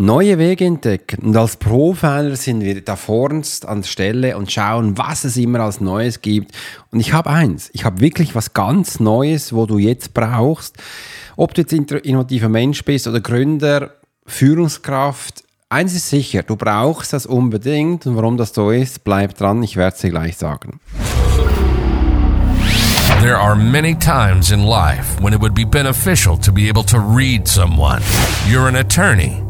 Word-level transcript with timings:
neue 0.00 0.38
Wege 0.38 0.64
entdecken. 0.64 1.26
Und 1.26 1.36
als 1.36 1.56
Profiler 1.56 2.34
sind 2.36 2.62
wir 2.62 2.80
da 2.82 2.96
vornst 2.96 3.66
an 3.66 3.82
der 3.82 3.88
Stelle 3.88 4.36
und 4.36 4.50
schauen, 4.50 4.96
was 4.98 5.24
es 5.24 5.36
immer 5.36 5.60
als 5.60 5.80
Neues 5.80 6.22
gibt. 6.22 6.56
Und 6.90 7.00
ich 7.00 7.12
habe 7.12 7.30
eins, 7.30 7.70
ich 7.72 7.84
habe 7.84 8.00
wirklich 8.00 8.34
was 8.34 8.54
ganz 8.54 8.98
Neues, 8.98 9.52
wo 9.52 9.66
du 9.66 9.78
jetzt 9.78 10.14
brauchst. 10.14 10.76
Ob 11.36 11.54
du 11.54 11.60
jetzt 11.62 11.72
innovativer 11.72 12.48
Mensch 12.48 12.84
bist 12.84 13.06
oder 13.06 13.20
Gründer, 13.20 13.94
Führungskraft, 14.26 15.44
eins 15.68 15.94
ist 15.94 16.08
sicher, 16.08 16.42
du 16.42 16.56
brauchst 16.56 17.12
das 17.12 17.26
unbedingt. 17.26 18.06
Und 18.06 18.16
warum 18.16 18.36
das 18.36 18.54
so 18.54 18.70
ist, 18.70 19.04
bleib 19.04 19.36
dran, 19.36 19.62
ich 19.62 19.76
werde 19.76 19.94
es 19.94 20.00
dir 20.00 20.10
gleich 20.10 20.36
sagen. 20.36 20.80
There 23.20 23.36
are 23.36 23.54
many 23.54 23.94
times 23.94 24.50
in 24.50 24.60
life 24.60 25.22
when 25.22 25.34
it 25.34 25.42
would 25.42 25.54
be 25.54 25.66
beneficial 25.66 26.38
to 26.38 26.50
be 26.50 26.70
able 26.70 26.84
to 26.84 26.96
read 26.96 27.46
someone. 27.46 28.00
You're 28.48 28.66
an 28.66 28.76
attorney. 28.76 29.49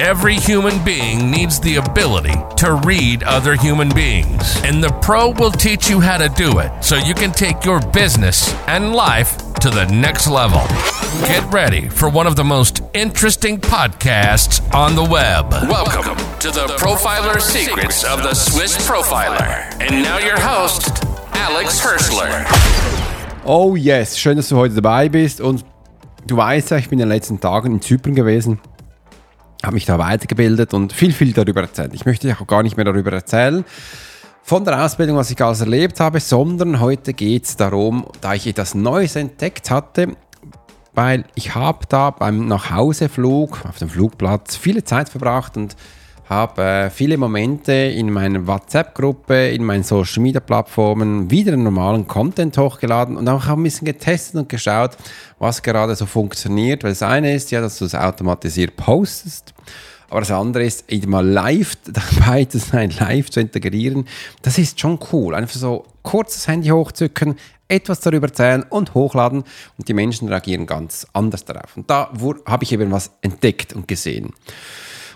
every 0.00 0.36
human 0.36 0.82
being 0.82 1.30
needs 1.30 1.60
the 1.60 1.76
ability 1.76 2.34
to 2.56 2.80
read 2.86 3.22
other 3.22 3.54
human 3.54 3.90
beings. 3.90 4.56
And 4.64 4.82
the 4.82 4.88
pro 5.02 5.30
will 5.32 5.50
teach 5.50 5.90
you 5.90 6.00
how 6.00 6.16
to 6.16 6.30
do 6.30 6.58
it 6.58 6.72
so 6.82 6.96
you 6.96 7.12
can 7.12 7.32
take 7.32 7.66
your 7.66 7.80
business 7.92 8.54
and 8.66 8.94
life 8.94 9.36
to 9.60 9.68
the 9.68 9.84
next 9.86 10.26
level. 10.26 10.62
Get 11.28 11.44
ready 11.52 11.90
for 11.90 12.08
one 12.08 12.26
of 12.26 12.34
the 12.34 12.44
most 12.44 12.80
interesting 12.94 13.58
podcasts 13.58 14.62
on 14.74 14.96
the 14.96 15.04
web. 15.04 15.50
Welcome 15.68 16.16
to 16.38 16.50
the 16.50 16.66
Profiler 16.78 17.38
Secrets 17.38 18.02
of 18.02 18.22
the 18.22 18.32
Swiss 18.32 18.78
Profiler. 18.88 19.70
And 19.82 20.02
now 20.02 20.18
your 20.18 20.40
host, 20.40 21.04
Alex 21.34 21.78
Hirschler. 21.78 22.46
Oh 23.44 23.74
yes, 23.76 24.16
schön, 24.18 24.36
dass 24.38 24.48
du 24.48 24.56
heute 24.56 24.76
dabei 24.76 25.10
bist 25.10 25.42
und 25.42 25.62
du 26.26 26.38
weißt 26.38 26.70
ja, 26.70 26.78
ich 26.78 26.88
bin 26.88 26.98
in 26.98 27.06
den 27.06 27.14
letzten 27.14 27.38
Tagen 27.38 27.72
in 27.72 27.82
Zypern 27.82 28.14
gewesen, 28.14 28.60
habe 29.62 29.74
mich 29.74 29.84
da 29.84 29.98
weitergebildet 29.98 30.74
und 30.74 30.92
viel, 30.92 31.12
viel 31.12 31.32
darüber 31.32 31.62
erzählt. 31.62 31.94
Ich 31.94 32.06
möchte 32.06 32.34
auch 32.34 32.46
gar 32.46 32.62
nicht 32.62 32.76
mehr 32.76 32.84
darüber 32.84 33.12
erzählen 33.12 33.64
von 34.42 34.64
der 34.64 34.84
Ausbildung, 34.84 35.16
was 35.16 35.30
ich 35.30 35.40
alles 35.42 35.60
erlebt 35.60 36.00
habe, 36.00 36.18
sondern 36.18 36.80
heute 36.80 37.12
geht 37.12 37.44
es 37.44 37.56
darum, 37.56 38.06
da 38.20 38.34
ich 38.34 38.46
etwas 38.46 38.74
Neues 38.74 39.16
entdeckt 39.16 39.70
hatte, 39.70 40.16
weil 40.94 41.24
ich 41.34 41.54
habe 41.54 41.86
da 41.88 42.10
beim 42.10 42.48
Nachhauseflug 42.48 43.64
auf 43.68 43.78
dem 43.78 43.88
Flugplatz 43.88 44.56
viele 44.56 44.82
Zeit 44.82 45.08
verbracht 45.08 45.56
und 45.56 45.76
habe 46.30 46.92
viele 46.94 47.18
Momente 47.18 47.72
in 47.72 48.12
meiner 48.12 48.46
WhatsApp-Gruppe, 48.46 49.48
in 49.48 49.64
meinen 49.64 49.82
Social-Media-Plattformen 49.82 51.28
wieder 51.28 51.56
normalen 51.56 52.06
Content 52.06 52.56
hochgeladen 52.56 53.16
und 53.16 53.28
auch 53.28 53.48
ein 53.48 53.62
bisschen 53.64 53.84
getestet 53.84 54.36
und 54.36 54.48
geschaut, 54.48 54.96
was 55.40 55.60
gerade 55.60 55.96
so 55.96 56.06
funktioniert. 56.06 56.84
Weil 56.84 56.92
das 56.92 57.02
eine 57.02 57.34
ist 57.34 57.50
ja, 57.50 57.60
dass 57.60 57.78
du 57.78 57.84
es 57.84 57.96
automatisiert 57.96 58.76
postest. 58.76 59.54
Aber 60.08 60.20
das 60.20 60.30
andere 60.30 60.62
ist, 60.64 60.84
mal 61.08 61.26
live 61.26 61.74
dabei 61.84 62.44
zu 62.44 62.58
sein, 62.58 62.90
live 63.00 63.28
zu 63.30 63.40
integrieren. 63.40 64.06
Das 64.42 64.56
ist 64.56 64.78
schon 64.78 65.00
cool. 65.12 65.34
Einfach 65.34 65.56
so 65.56 65.84
kurz 66.04 66.34
das 66.34 66.46
Handy 66.46 66.68
hochzücken, 66.68 67.34
etwas 67.66 67.98
darüber 67.98 68.28
erzählen 68.28 68.62
und 68.62 68.94
hochladen 68.94 69.42
und 69.78 69.88
die 69.88 69.94
Menschen 69.94 70.28
reagieren 70.28 70.66
ganz 70.66 71.08
anders 71.12 71.44
darauf. 71.44 71.76
Und 71.76 71.90
da 71.90 72.12
habe 72.46 72.62
ich 72.62 72.72
eben 72.72 72.92
was 72.92 73.10
entdeckt 73.20 73.72
und 73.72 73.88
gesehen. 73.88 74.32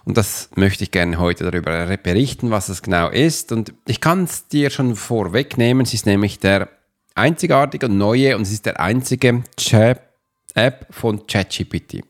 Und 0.05 0.17
das 0.19 0.51
möchte 0.55 0.85
ich 0.85 0.91
gerne 0.91 1.19
heute 1.19 1.51
darüber 1.51 1.97
berichten, 1.97 2.51
was 2.51 2.69
es 2.69 2.83
genau 2.83 3.09
ist. 3.09 3.53
Und 3.53 3.73
ich 3.87 4.01
kann 4.01 4.25
es 4.25 4.49
dir 4.49 4.71
schon 4.71 4.97
vorwegnehmen. 4.97 5.85
Es 5.85 5.95
ist 5.95 6.07
nämlich 6.07 6.39
der 6.39 6.69
einzigartige 7.15 7.87
und 7.87 7.97
neue 7.97 8.37
und 8.37 8.43
es 8.43 8.53
ist 8.53 8.67
der 8.67 8.81
einzige 8.81 9.43
Chat-App 9.57 10.87
von 10.91 11.27
ChatGPT. 11.27 12.03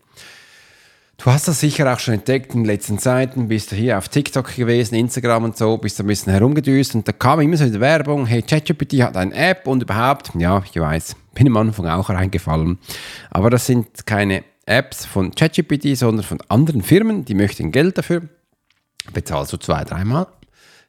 Du 1.17 1.31
hast 1.31 1.47
das 1.47 1.61
sicher 1.61 1.91
auch 1.93 1.99
schon 2.01 2.15
entdeckt 2.15 2.55
in 2.55 2.61
den 2.61 2.67
letzten 2.67 2.99
Zeiten, 2.99 3.49
bist 3.49 3.73
du 3.73 3.77
hier 3.77 3.97
auf 3.97 4.09
TikTok 4.09 4.57
gewesen, 4.57 4.97
Instagram 4.97 5.45
und 5.45 5.57
so, 5.57 5.79
bist 5.79 5.99
du 5.99 6.03
ein 6.03 6.09
bisschen 6.09 6.33
herumgedüst 6.33 6.95
und 6.97 7.07
da 7.07 7.13
kam 7.13 7.41
immer 7.41 7.57
so 7.57 7.65
die 7.65 7.81
Werbung, 7.81 8.27
hey, 8.27 8.43
ChatGPT 8.43 9.01
hat 9.03 9.17
eine 9.17 9.35
App 9.35 9.67
und 9.67 9.85
überhaupt, 9.85 10.33
ja, 10.37 10.63
ich 10.71 10.79
weiß, 10.79 11.17
bin 11.33 11.47
am 11.47 11.57
Anfang 11.57 11.87
auch 11.87 12.11
reingefallen, 12.11 12.79
aber 13.31 13.49
das 13.49 13.65
sind 13.65 14.07
keine 14.07 14.45
Apps 14.67 15.07
von 15.07 15.35
ChatGPT, 15.35 15.97
sondern 15.97 16.25
von 16.25 16.41
anderen 16.49 16.83
Firmen, 16.83 17.25
die 17.25 17.35
möchten 17.35 17.73
Geld 17.73 17.99
dafür. 17.99 18.23
Bezahlst 19.13 19.53
du 19.53 19.57
zwei, 19.59 19.85
dreimal 19.85 20.27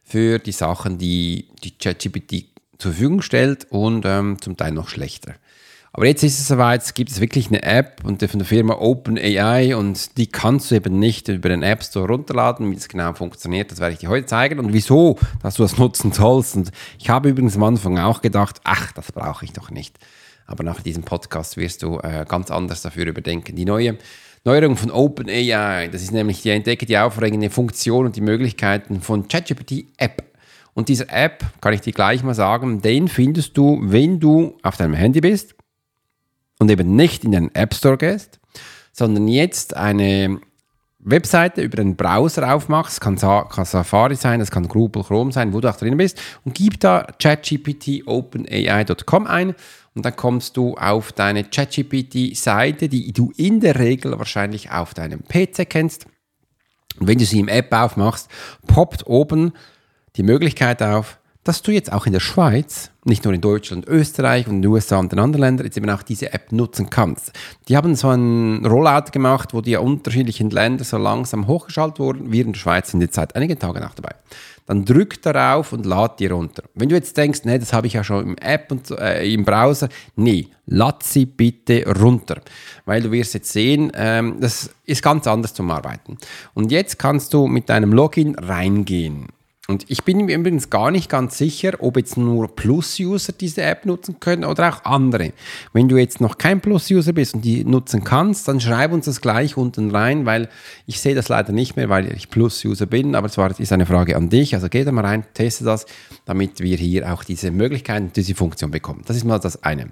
für 0.02 0.38
die 0.38 0.52
Sachen, 0.52 0.98
die 0.98 1.48
die 1.62 1.76
ChatGPT 1.76 2.46
zur 2.78 2.92
Verfügung 2.92 3.22
stellt 3.22 3.66
und 3.70 4.04
ähm, 4.06 4.40
zum 4.40 4.56
Teil 4.56 4.72
noch 4.72 4.88
schlechter. 4.88 5.34
Aber 5.96 6.06
jetzt 6.06 6.22
ist 6.22 6.38
es 6.38 6.48
soweit, 6.48 6.82
es 6.82 6.92
gibt 6.92 7.18
wirklich 7.20 7.48
eine 7.48 7.62
App 7.62 8.02
und 8.04 8.22
von 8.22 8.38
der 8.38 8.46
Firma 8.46 8.74
OpenAI 8.74 9.74
und 9.74 10.18
die 10.18 10.26
kannst 10.26 10.70
du 10.70 10.74
eben 10.74 10.98
nicht 10.98 11.28
über 11.28 11.48
den 11.48 11.62
App 11.62 11.82
Store 11.82 12.06
runterladen. 12.06 12.70
Wie 12.70 12.74
das 12.74 12.88
genau 12.88 13.14
funktioniert, 13.14 13.72
das 13.72 13.80
werde 13.80 13.94
ich 13.94 14.00
dir 14.00 14.10
heute 14.10 14.26
zeigen 14.26 14.58
und 14.58 14.74
wieso, 14.74 15.18
dass 15.42 15.54
du 15.54 15.62
das 15.62 15.78
nutzen 15.78 16.12
sollst. 16.12 16.54
Und 16.54 16.70
ich 16.98 17.08
habe 17.08 17.30
übrigens 17.30 17.56
am 17.56 17.62
Anfang 17.62 17.98
auch 17.98 18.20
gedacht, 18.20 18.60
ach, 18.64 18.92
das 18.92 19.10
brauche 19.10 19.46
ich 19.46 19.54
doch 19.54 19.70
nicht. 19.70 19.98
Aber 20.46 20.64
nach 20.64 20.80
diesem 20.80 21.02
Podcast 21.02 21.56
wirst 21.56 21.82
du 21.82 21.98
äh, 21.98 22.24
ganz 22.28 22.50
anders 22.50 22.82
dafür 22.82 23.06
überdenken. 23.06 23.56
Die 23.56 23.64
neue 23.64 23.98
Neuerung 24.44 24.76
von 24.76 24.92
OpenAI, 24.92 25.88
das 25.88 26.02
ist 26.02 26.12
nämlich 26.12 26.42
die 26.42 26.50
entdecke 26.50 26.86
die 26.86 26.96
aufregende 26.96 27.50
Funktion 27.50 28.06
und 28.06 28.14
die 28.14 28.20
Möglichkeiten 28.20 29.00
von 29.00 29.26
ChatGPT 29.26 29.86
App. 29.96 30.22
Und 30.72 30.88
diese 30.88 31.08
App, 31.08 31.44
kann 31.60 31.72
ich 31.72 31.80
dir 31.80 31.92
gleich 31.92 32.22
mal 32.22 32.34
sagen, 32.34 32.80
den 32.80 33.08
findest 33.08 33.56
du, 33.56 33.80
wenn 33.82 34.20
du 34.20 34.56
auf 34.62 34.76
deinem 34.76 34.94
Handy 34.94 35.20
bist 35.20 35.56
und 36.58 36.70
eben 36.70 36.94
nicht 36.94 37.24
in 37.24 37.32
den 37.32 37.52
App 37.54 37.74
Store 37.74 37.96
gehst, 37.96 38.38
sondern 38.92 39.26
jetzt 39.26 39.76
eine 39.76 40.38
Webseite 41.00 41.62
über 41.62 41.76
den 41.76 41.96
Browser 41.96 42.54
aufmachst, 42.54 43.00
kann, 43.00 43.16
kann 43.16 43.64
Safari 43.64 44.16
sein, 44.16 44.40
das 44.40 44.50
kann 44.50 44.68
Google 44.68 45.02
Chrome 45.02 45.32
sein, 45.32 45.52
wo 45.52 45.60
du 45.60 45.68
auch 45.68 45.76
drin 45.76 45.96
bist, 45.96 46.20
und 46.44 46.54
gib 46.54 46.78
da 46.80 47.06
ChatGPT 47.18 48.06
OpenAI.com 48.06 49.26
ein 49.26 49.54
und 49.96 50.04
dann 50.04 50.14
kommst 50.14 50.58
du 50.58 50.74
auf 50.74 51.10
deine 51.10 51.42
ChatGPT-Seite, 51.42 52.90
die 52.90 53.12
du 53.14 53.32
in 53.36 53.60
der 53.60 53.78
Regel 53.78 54.16
wahrscheinlich 54.18 54.70
auf 54.70 54.92
deinem 54.92 55.24
PC 55.24 55.68
kennst. 55.68 56.04
Und 57.00 57.08
wenn 57.08 57.18
du 57.18 57.24
sie 57.24 57.40
im 57.40 57.48
App 57.48 57.72
aufmachst, 57.72 58.30
poppt 58.66 59.06
oben 59.06 59.52
die 60.16 60.22
Möglichkeit 60.22 60.82
auf, 60.82 61.18
dass 61.46 61.62
du 61.62 61.70
jetzt 61.70 61.92
auch 61.92 62.06
in 62.06 62.12
der 62.12 62.20
Schweiz, 62.20 62.90
nicht 63.04 63.24
nur 63.24 63.32
in 63.32 63.40
Deutschland, 63.40 63.86
Österreich 63.86 64.48
und 64.48 64.62
den 64.62 64.70
USA 64.70 64.98
und 64.98 65.12
den 65.12 65.20
anderen 65.20 65.42
Ländern, 65.42 65.64
jetzt 65.64 65.76
eben 65.76 65.88
auch 65.90 66.02
diese 66.02 66.32
App 66.32 66.50
nutzen 66.50 66.90
kannst. 66.90 67.32
Die 67.68 67.76
haben 67.76 67.94
so 67.94 68.08
einen 68.08 68.66
Rollout 68.66 69.12
gemacht, 69.12 69.54
wo 69.54 69.60
die 69.60 69.76
unterschiedlichen 69.76 70.50
Länder 70.50 70.82
so 70.82 70.98
langsam 70.98 71.46
hochgeschaltet 71.46 72.00
wurden. 72.00 72.32
Wir 72.32 72.44
in 72.44 72.52
der 72.52 72.58
Schweiz 72.58 72.90
sind 72.90 73.00
jetzt 73.00 73.14
seit 73.14 73.36
einigen 73.36 73.58
Tagen 73.58 73.84
auch 73.84 73.94
dabei. 73.94 74.16
Dann 74.66 74.84
drück 74.84 75.22
darauf 75.22 75.72
und 75.72 75.86
lad 75.86 76.18
die 76.18 76.26
runter. 76.26 76.64
Wenn 76.74 76.88
du 76.88 76.96
jetzt 76.96 77.16
denkst, 77.16 77.42
nee, 77.44 77.58
das 77.58 77.72
habe 77.72 77.86
ich 77.86 77.92
ja 77.92 78.02
schon 78.02 78.24
im 78.24 78.36
App 78.38 78.72
und 78.72 78.90
äh, 78.90 79.32
im 79.32 79.44
Browser, 79.44 79.88
nee, 80.16 80.48
lad 80.66 81.04
sie 81.04 81.26
bitte 81.26 81.84
runter. 82.00 82.40
Weil 82.84 83.02
du 83.02 83.12
wirst 83.12 83.34
jetzt 83.34 83.52
sehen, 83.52 83.92
ähm, 83.94 84.38
das 84.40 84.70
ist 84.84 85.02
ganz 85.02 85.28
anders 85.28 85.54
zum 85.54 85.70
Arbeiten. 85.70 86.18
Und 86.54 86.72
jetzt 86.72 86.98
kannst 86.98 87.32
du 87.32 87.46
mit 87.46 87.68
deinem 87.68 87.92
Login 87.92 88.34
reingehen. 88.34 89.28
Und 89.68 89.84
ich 89.88 90.04
bin 90.04 90.24
mir 90.24 90.36
übrigens 90.36 90.70
gar 90.70 90.90
nicht 90.90 91.10
ganz 91.10 91.38
sicher, 91.38 91.72
ob 91.80 91.96
jetzt 91.96 92.16
nur 92.16 92.54
Plus-User 92.54 93.32
diese 93.32 93.62
App 93.62 93.84
nutzen 93.84 94.20
können 94.20 94.44
oder 94.44 94.68
auch 94.68 94.84
andere. 94.84 95.32
Wenn 95.72 95.88
du 95.88 95.96
jetzt 95.96 96.20
noch 96.20 96.38
kein 96.38 96.60
Plus-User 96.60 97.12
bist 97.12 97.34
und 97.34 97.44
die 97.44 97.64
nutzen 97.64 98.04
kannst, 98.04 98.46
dann 98.46 98.60
schreib 98.60 98.92
uns 98.92 99.06
das 99.06 99.20
gleich 99.20 99.56
unten 99.56 99.90
rein, 99.90 100.24
weil 100.24 100.48
ich 100.86 101.00
sehe 101.00 101.14
das 101.16 101.28
leider 101.28 101.52
nicht 101.52 101.76
mehr, 101.76 101.88
weil 101.88 102.12
ich 102.12 102.30
Plus-User 102.30 102.86
bin. 102.86 103.14
Aber 103.16 103.28
zwar 103.28 103.58
ist 103.58 103.72
eine 103.72 103.86
Frage 103.86 104.16
an 104.16 104.28
dich. 104.28 104.54
Also 104.54 104.68
geh 104.68 104.84
da 104.84 104.92
mal 104.92 105.04
rein, 105.04 105.24
teste 105.34 105.64
das, 105.64 105.86
damit 106.24 106.60
wir 106.60 106.76
hier 106.76 107.12
auch 107.12 107.24
diese 107.24 107.50
Möglichkeiten, 107.50 108.12
diese 108.14 108.34
Funktion 108.34 108.70
bekommen. 108.70 109.02
Das 109.06 109.16
ist 109.16 109.24
mal 109.24 109.40
das 109.40 109.62
eine. 109.64 109.90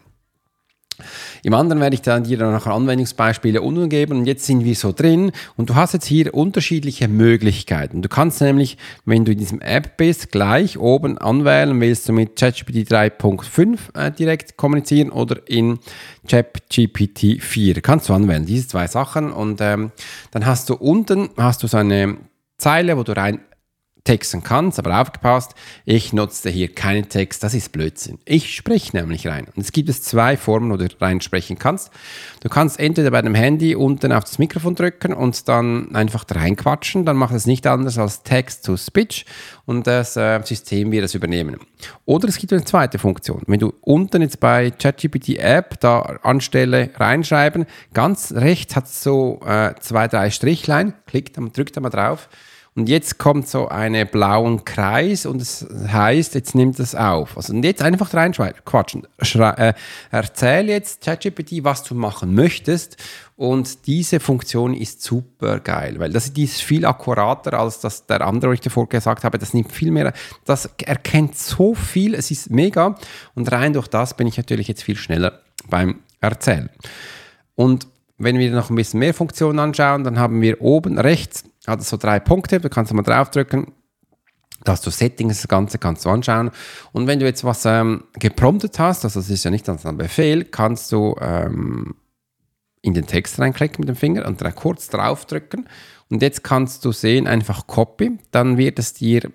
Im 1.44 1.52
anderen 1.52 1.80
werde 1.80 1.92
ich 1.92 2.00
dann 2.00 2.24
dir 2.24 2.38
dann 2.38 2.52
nachher 2.52 2.72
Anwendungsbeispiele 2.72 3.60
unten 3.60 3.90
geben 3.90 4.18
und 4.18 4.26
jetzt 4.26 4.46
sind 4.46 4.64
wir 4.64 4.74
so 4.74 4.92
drin 4.92 5.30
und 5.56 5.68
du 5.68 5.74
hast 5.74 5.92
jetzt 5.92 6.06
hier 6.06 6.32
unterschiedliche 6.32 7.06
Möglichkeiten. 7.06 8.00
Du 8.00 8.08
kannst 8.08 8.40
nämlich, 8.40 8.78
wenn 9.04 9.26
du 9.26 9.32
in 9.32 9.38
diesem 9.38 9.60
App 9.60 9.98
bist, 9.98 10.32
gleich 10.32 10.78
oben 10.78 11.18
anwählen, 11.18 11.78
willst 11.82 12.08
du 12.08 12.14
mit 12.14 12.36
ChatGPT 12.36 12.90
3.5 12.90 13.78
äh, 13.94 14.10
direkt 14.10 14.56
kommunizieren 14.56 15.10
oder 15.10 15.36
in 15.46 15.80
ChatGPT 16.26 17.42
4. 17.42 17.82
Kannst 17.82 18.08
du 18.08 18.14
anwählen, 18.14 18.46
diese 18.46 18.66
zwei 18.66 18.86
Sachen 18.86 19.30
und 19.30 19.60
ähm, 19.60 19.92
dann 20.30 20.46
hast 20.46 20.70
du 20.70 20.74
unten 20.74 21.28
hast 21.36 21.62
du 21.62 21.66
so 21.66 21.76
eine 21.76 22.16
Zeile, 22.56 22.96
wo 22.96 23.02
du 23.02 23.14
rein 23.14 23.40
texten 24.04 24.42
kannst, 24.42 24.78
aber 24.78 25.00
aufgepasst, 25.00 25.54
ich 25.86 26.12
nutze 26.12 26.50
hier 26.50 26.72
keinen 26.72 27.08
Text, 27.08 27.42
das 27.42 27.54
ist 27.54 27.72
Blödsinn. 27.72 28.18
Ich 28.26 28.54
spreche 28.54 28.94
nämlich 28.94 29.26
rein. 29.26 29.46
Und 29.56 29.62
es 29.62 29.72
gibt 29.72 29.88
es 29.88 30.02
zwei 30.02 30.36
Formen, 30.36 30.70
wo 30.70 30.76
du 30.76 30.86
reinsprechen 31.00 31.58
kannst. 31.58 31.90
Du 32.40 32.50
kannst 32.50 32.78
entweder 32.78 33.10
bei 33.10 33.22
dem 33.22 33.34
Handy 33.34 33.74
unten 33.74 34.12
auf 34.12 34.24
das 34.24 34.38
Mikrofon 34.38 34.74
drücken 34.74 35.14
und 35.14 35.48
dann 35.48 35.94
einfach 35.94 36.26
reinquatschen, 36.30 37.06
dann 37.06 37.16
macht 37.16 37.34
es 37.34 37.46
nicht 37.46 37.66
anders 37.66 37.96
als 37.96 38.22
Text 38.22 38.66
to 38.66 38.76
Speech 38.76 39.24
und 39.64 39.86
das 39.86 40.16
äh, 40.16 40.40
System 40.44 40.92
wird 40.92 41.04
es 41.04 41.14
übernehmen. 41.14 41.56
Oder 42.04 42.28
es 42.28 42.36
gibt 42.36 42.52
eine 42.52 42.64
zweite 42.64 42.98
Funktion. 42.98 43.42
Wenn 43.46 43.60
du 43.60 43.72
unten 43.80 44.20
jetzt 44.20 44.38
bei 44.38 44.70
ChatGPT 44.70 45.38
App 45.38 45.80
da 45.80 46.00
anstelle 46.22 46.90
reinschreiben, 46.94 47.64
ganz 47.94 48.32
rechts 48.32 48.76
hat 48.76 48.84
es 48.84 49.02
so 49.02 49.40
äh, 49.46 49.74
zwei, 49.80 50.08
drei 50.08 50.28
Strichlein, 50.28 50.92
klickt, 51.06 51.38
drückt 51.56 51.76
da 51.76 51.80
mal 51.80 51.88
drauf 51.88 52.28
und 52.76 52.88
jetzt 52.88 53.18
kommt 53.18 53.48
so 53.48 53.68
ein 53.68 54.08
blauen 54.10 54.64
Kreis 54.64 55.26
und 55.26 55.40
es 55.40 55.64
heißt, 55.86 56.34
jetzt 56.34 56.56
nimmt 56.56 56.80
es 56.80 56.96
auf. 56.96 57.36
Also 57.36 57.52
und 57.52 57.62
jetzt 57.62 57.82
einfach 57.82 58.12
reinquatschen. 58.12 59.06
Äh, 59.16 59.74
erzähl 60.10 60.68
jetzt 60.68 61.04
ChatGPT, 61.04 61.62
was 61.62 61.84
du 61.84 61.94
machen 61.94 62.34
möchtest. 62.34 62.96
Und 63.36 63.86
diese 63.86 64.18
Funktion 64.18 64.74
ist 64.74 65.02
super 65.02 65.60
geil, 65.60 66.00
weil 66.00 66.12
das, 66.12 66.28
ist 66.28 66.62
viel 66.62 66.84
akkurater 66.84 67.58
als 67.58 67.78
das 67.78 68.06
der 68.06 68.22
andere, 68.22 68.50
was 68.50 68.56
ich 68.56 68.60
davor 68.60 68.88
gesagt 68.88 69.22
habe. 69.22 69.38
Das 69.38 69.54
nimmt 69.54 69.70
viel 69.70 69.92
mehr, 69.92 70.12
das 70.44 70.68
erkennt 70.84 71.38
so 71.38 71.74
viel, 71.74 72.14
es 72.14 72.32
ist 72.32 72.50
mega. 72.50 72.96
Und 73.36 73.52
rein 73.52 73.72
durch 73.72 73.86
das 73.86 74.16
bin 74.16 74.26
ich 74.26 74.36
natürlich 74.36 74.66
jetzt 74.66 74.82
viel 74.82 74.96
schneller 74.96 75.40
beim 75.68 76.00
Erzählen. 76.20 76.70
Und 77.54 77.86
wenn 78.18 78.38
wir 78.38 78.50
noch 78.52 78.70
ein 78.70 78.76
bisschen 78.76 79.00
mehr 79.00 79.14
Funktionen 79.14 79.58
anschauen, 79.58 80.04
dann 80.04 80.18
haben 80.18 80.40
wir 80.40 80.60
oben 80.60 80.98
rechts 80.98 81.44
hat 81.66 81.82
so 81.82 81.96
drei 81.96 82.20
Punkte, 82.20 82.60
du 82.60 82.68
kannst 82.68 82.92
mal 82.92 83.02
draufdrücken. 83.02 83.72
Da 84.64 84.72
hast 84.72 84.86
du 84.86 84.90
Settings, 84.90 85.42
das 85.42 85.48
Ganze 85.48 85.78
kannst 85.78 86.04
du 86.04 86.10
anschauen. 86.10 86.50
Und 86.92 87.06
wenn 87.06 87.20
du 87.20 87.26
jetzt 87.26 87.44
was 87.44 87.66
ähm, 87.66 88.04
gepromptet 88.14 88.78
hast, 88.78 89.04
also 89.04 89.20
das 89.20 89.28
ist 89.28 89.44
ja 89.44 89.50
nicht 89.50 89.68
ein 89.68 89.96
Befehl, 89.98 90.44
kannst 90.44 90.90
du 90.90 91.16
ähm, 91.20 91.96
in 92.80 92.94
den 92.94 93.06
Text 93.06 93.38
reinklicken 93.38 93.80
mit 93.80 93.88
dem 93.88 93.96
Finger 93.96 94.26
und 94.26 94.40
dann 94.40 94.54
kurz 94.54 94.88
draufdrücken. 94.88 95.68
Und 96.08 96.22
jetzt 96.22 96.44
kannst 96.44 96.84
du 96.84 96.92
sehen, 96.92 97.26
einfach 97.26 97.66
Copy, 97.66 98.18
dann 98.30 98.56
wird 98.56 98.78
es 98.78 98.94
dir 98.94 99.30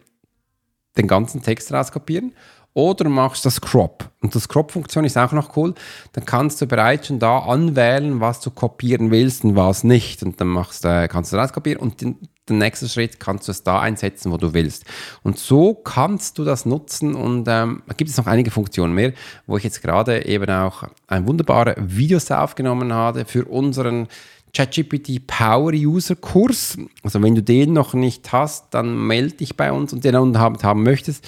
den 0.98 1.08
ganzen 1.08 1.44
Text 1.44 1.72
rauskopieren. 1.72 2.34
Oder 2.74 3.10
machst 3.10 3.46
das 3.46 3.60
Crop. 3.60 4.10
Und 4.22 4.36
das 4.36 4.48
Crop-Funktion 4.48 5.06
ist 5.06 5.18
auch 5.18 5.32
noch 5.32 5.56
cool. 5.58 5.74
Dann 6.14 6.26
kannst 6.26 6.62
du 6.62 6.68
bereits 6.68 7.08
schon 7.08 7.20
da 7.20 7.40
anwählen, 7.40 8.20
was 8.20 8.42
du 8.42 8.52
kopieren 8.52 9.12
willst 9.12 9.44
und 9.44 9.56
was 9.56 9.84
nicht. 9.84 10.24
Und 10.24 10.40
dann 10.40 10.50
machst, 10.50 10.86
äh, 10.86 11.08
kannst 11.08 11.34
du 11.34 11.38
das 11.38 11.52
kopieren 11.52 11.82
und 11.82 12.02
den, 12.02 12.18
den 12.48 12.58
nächsten 12.58 12.90
Schritt 12.90 13.20
kannst 13.20 13.48
du 13.48 13.52
es 13.52 13.64
da 13.64 13.80
einsetzen, 13.80 14.32
wo 14.32 14.38
du 14.38 14.54
willst. 14.54 14.86
Und 15.24 15.38
so 15.40 15.74
kannst 15.74 16.38
du 16.38 16.44
das 16.44 16.66
nutzen 16.66 17.16
und 17.16 17.48
ähm, 17.48 17.84
da 17.88 17.94
gibt 17.94 18.10
es 18.10 18.18
noch 18.18 18.28
einige 18.28 18.52
Funktionen 18.52 18.94
mehr, 18.94 19.14
wo 19.48 19.58
ich 19.58 19.64
jetzt 19.64 19.82
gerade 19.82 20.26
eben 20.26 20.50
auch 20.50 20.84
ein 21.08 21.28
wunderbare 21.28 21.76
Videos 21.78 22.30
aufgenommen 22.32 22.94
habe 22.94 23.26
für 23.26 23.46
unseren 23.46 24.08
ChatGPT 24.54 25.28
Power 25.28 25.74
User 25.74 26.16
Kurs. 26.16 26.78
Also 27.04 27.22
wenn 27.22 27.36
du 27.36 27.44
den 27.44 27.74
noch 27.74 27.94
nicht 27.94 28.32
hast, 28.32 28.74
dann 28.74 29.08
melde 29.08 29.38
dich 29.38 29.56
bei 29.56 29.72
uns 29.72 29.94
und 29.94 30.04
den 30.04 30.16
haben 30.16 30.84
möchtest, 30.84 31.28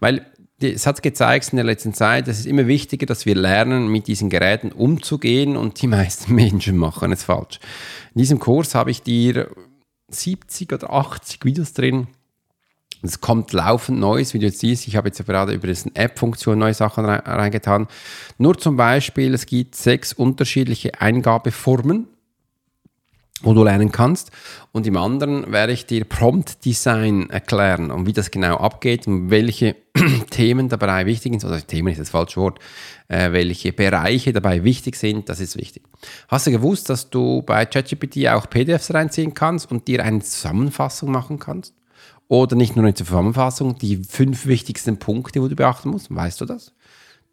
weil 0.00 0.26
es 0.62 0.86
hat 0.86 1.02
gezeigt 1.02 1.52
in 1.52 1.56
der 1.56 1.64
letzten 1.64 1.94
Zeit, 1.94 2.28
es 2.28 2.40
ist 2.40 2.46
immer 2.46 2.66
wichtiger, 2.66 3.06
dass 3.06 3.26
wir 3.26 3.34
lernen, 3.34 3.88
mit 3.88 4.06
diesen 4.06 4.30
Geräten 4.30 4.72
umzugehen 4.72 5.56
und 5.56 5.80
die 5.82 5.86
meisten 5.88 6.34
Menschen 6.34 6.76
machen 6.76 7.12
es 7.12 7.24
falsch. 7.24 7.60
In 8.14 8.20
diesem 8.20 8.38
Kurs 8.38 8.74
habe 8.74 8.90
ich 8.90 9.02
dir 9.02 9.48
70 10.08 10.72
oder 10.72 10.92
80 10.92 11.44
Videos 11.44 11.72
drin. 11.72 12.08
Es 13.02 13.20
kommt 13.20 13.52
laufend 13.52 13.98
Neues, 13.98 14.32
wie 14.32 14.38
du 14.38 14.46
jetzt 14.46 14.60
siehst. 14.60 14.86
Ich 14.86 14.94
habe 14.94 15.08
jetzt 15.08 15.24
gerade 15.26 15.52
über 15.52 15.66
diese 15.66 15.90
App-Funktion 15.94 16.58
neue 16.58 16.74
Sachen 16.74 17.04
reingetan. 17.04 17.88
Nur 18.38 18.56
zum 18.56 18.76
Beispiel, 18.76 19.34
es 19.34 19.46
gibt 19.46 19.74
sechs 19.74 20.12
unterschiedliche 20.12 21.00
Eingabeformen 21.00 22.06
wo 23.42 23.54
du 23.54 23.64
lernen 23.64 23.92
kannst. 23.92 24.30
Und 24.72 24.86
im 24.86 24.96
anderen 24.96 25.52
werde 25.52 25.72
ich 25.72 25.86
dir 25.86 26.04
Prompt 26.04 26.64
Design 26.64 27.28
erklären 27.30 27.90
und 27.90 28.06
wie 28.06 28.12
das 28.12 28.30
genau 28.30 28.56
abgeht 28.56 29.06
und 29.06 29.30
welche 29.30 29.76
Themen 30.30 30.68
dabei 30.68 31.06
wichtig 31.06 31.32
sind. 31.32 31.44
Also 31.44 31.64
Themen 31.64 31.88
ist 31.88 32.00
das 32.00 32.10
falsche 32.10 32.40
Wort. 32.40 32.58
Äh, 33.08 33.32
welche 33.32 33.72
Bereiche 33.72 34.32
dabei 34.32 34.64
wichtig 34.64 34.96
sind, 34.96 35.28
das 35.28 35.40
ist 35.40 35.56
wichtig. 35.56 35.82
Hast 36.28 36.46
du 36.46 36.50
gewusst, 36.50 36.88
dass 36.88 37.10
du 37.10 37.42
bei 37.42 37.66
ChatGPT 37.66 38.28
auch 38.28 38.48
PDFs 38.48 38.94
reinziehen 38.94 39.34
kannst 39.34 39.70
und 39.70 39.86
dir 39.86 40.02
eine 40.02 40.20
Zusammenfassung 40.20 41.10
machen 41.10 41.38
kannst? 41.38 41.74
Oder 42.28 42.56
nicht 42.56 42.76
nur 42.76 42.86
eine 42.86 42.94
Zusammenfassung, 42.94 43.76
die 43.76 43.96
fünf 43.96 44.46
wichtigsten 44.46 44.98
Punkte, 44.98 45.42
wo 45.42 45.48
du 45.48 45.56
beachten 45.56 45.90
musst. 45.90 46.14
Weißt 46.14 46.40
du 46.40 46.46
das? 46.46 46.72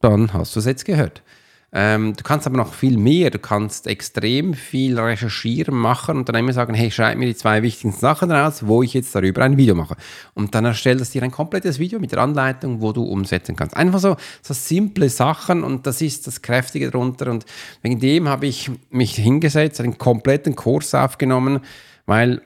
Dann 0.01 0.33
hast 0.33 0.55
du 0.55 0.59
es 0.59 0.65
jetzt 0.65 0.83
gehört. 0.83 1.23
Ähm, 1.71 2.15
du 2.15 2.23
kannst 2.23 2.47
aber 2.47 2.57
noch 2.57 2.73
viel 2.73 2.97
mehr. 2.97 3.29
Du 3.29 3.37
kannst 3.37 3.85
extrem 3.85 4.53
viel 4.53 4.99
recherchieren, 4.99 5.75
machen 5.75 6.17
und 6.17 6.27
dann 6.27 6.35
immer 6.35 6.53
sagen, 6.53 6.73
hey, 6.73 6.89
schreib 6.89 7.17
mir 7.17 7.27
die 7.27 7.35
zwei 7.35 7.61
wichtigsten 7.61 7.91
Sachen 7.91 8.31
raus, 8.31 8.65
wo 8.65 8.81
ich 8.81 8.93
jetzt 8.93 9.13
darüber 9.13 9.43
ein 9.43 9.57
Video 9.57 9.75
mache. 9.75 9.95
Und 10.33 10.55
dann 10.55 10.65
erstellt 10.65 10.99
es 11.01 11.11
dir 11.11 11.21
ein 11.21 11.31
komplettes 11.31 11.77
Video 11.77 11.99
mit 11.99 12.11
der 12.11 12.19
Anleitung, 12.19 12.81
wo 12.81 12.91
du 12.91 13.03
umsetzen 13.03 13.55
kannst. 13.55 13.77
Einfach 13.77 13.99
so, 13.99 14.17
so 14.41 14.53
simple 14.53 15.09
Sachen 15.09 15.63
und 15.63 15.85
das 15.85 16.01
ist 16.01 16.25
das 16.25 16.41
Kräftige 16.41 16.89
darunter. 16.89 17.29
Und 17.29 17.45
wegen 17.83 17.99
dem 17.99 18.27
habe 18.27 18.47
ich 18.47 18.71
mich 18.89 19.15
hingesetzt, 19.15 19.79
einen 19.79 19.97
kompletten 19.97 20.55
Kurs 20.55 20.95
aufgenommen, 20.95 21.59
weil 22.05 22.41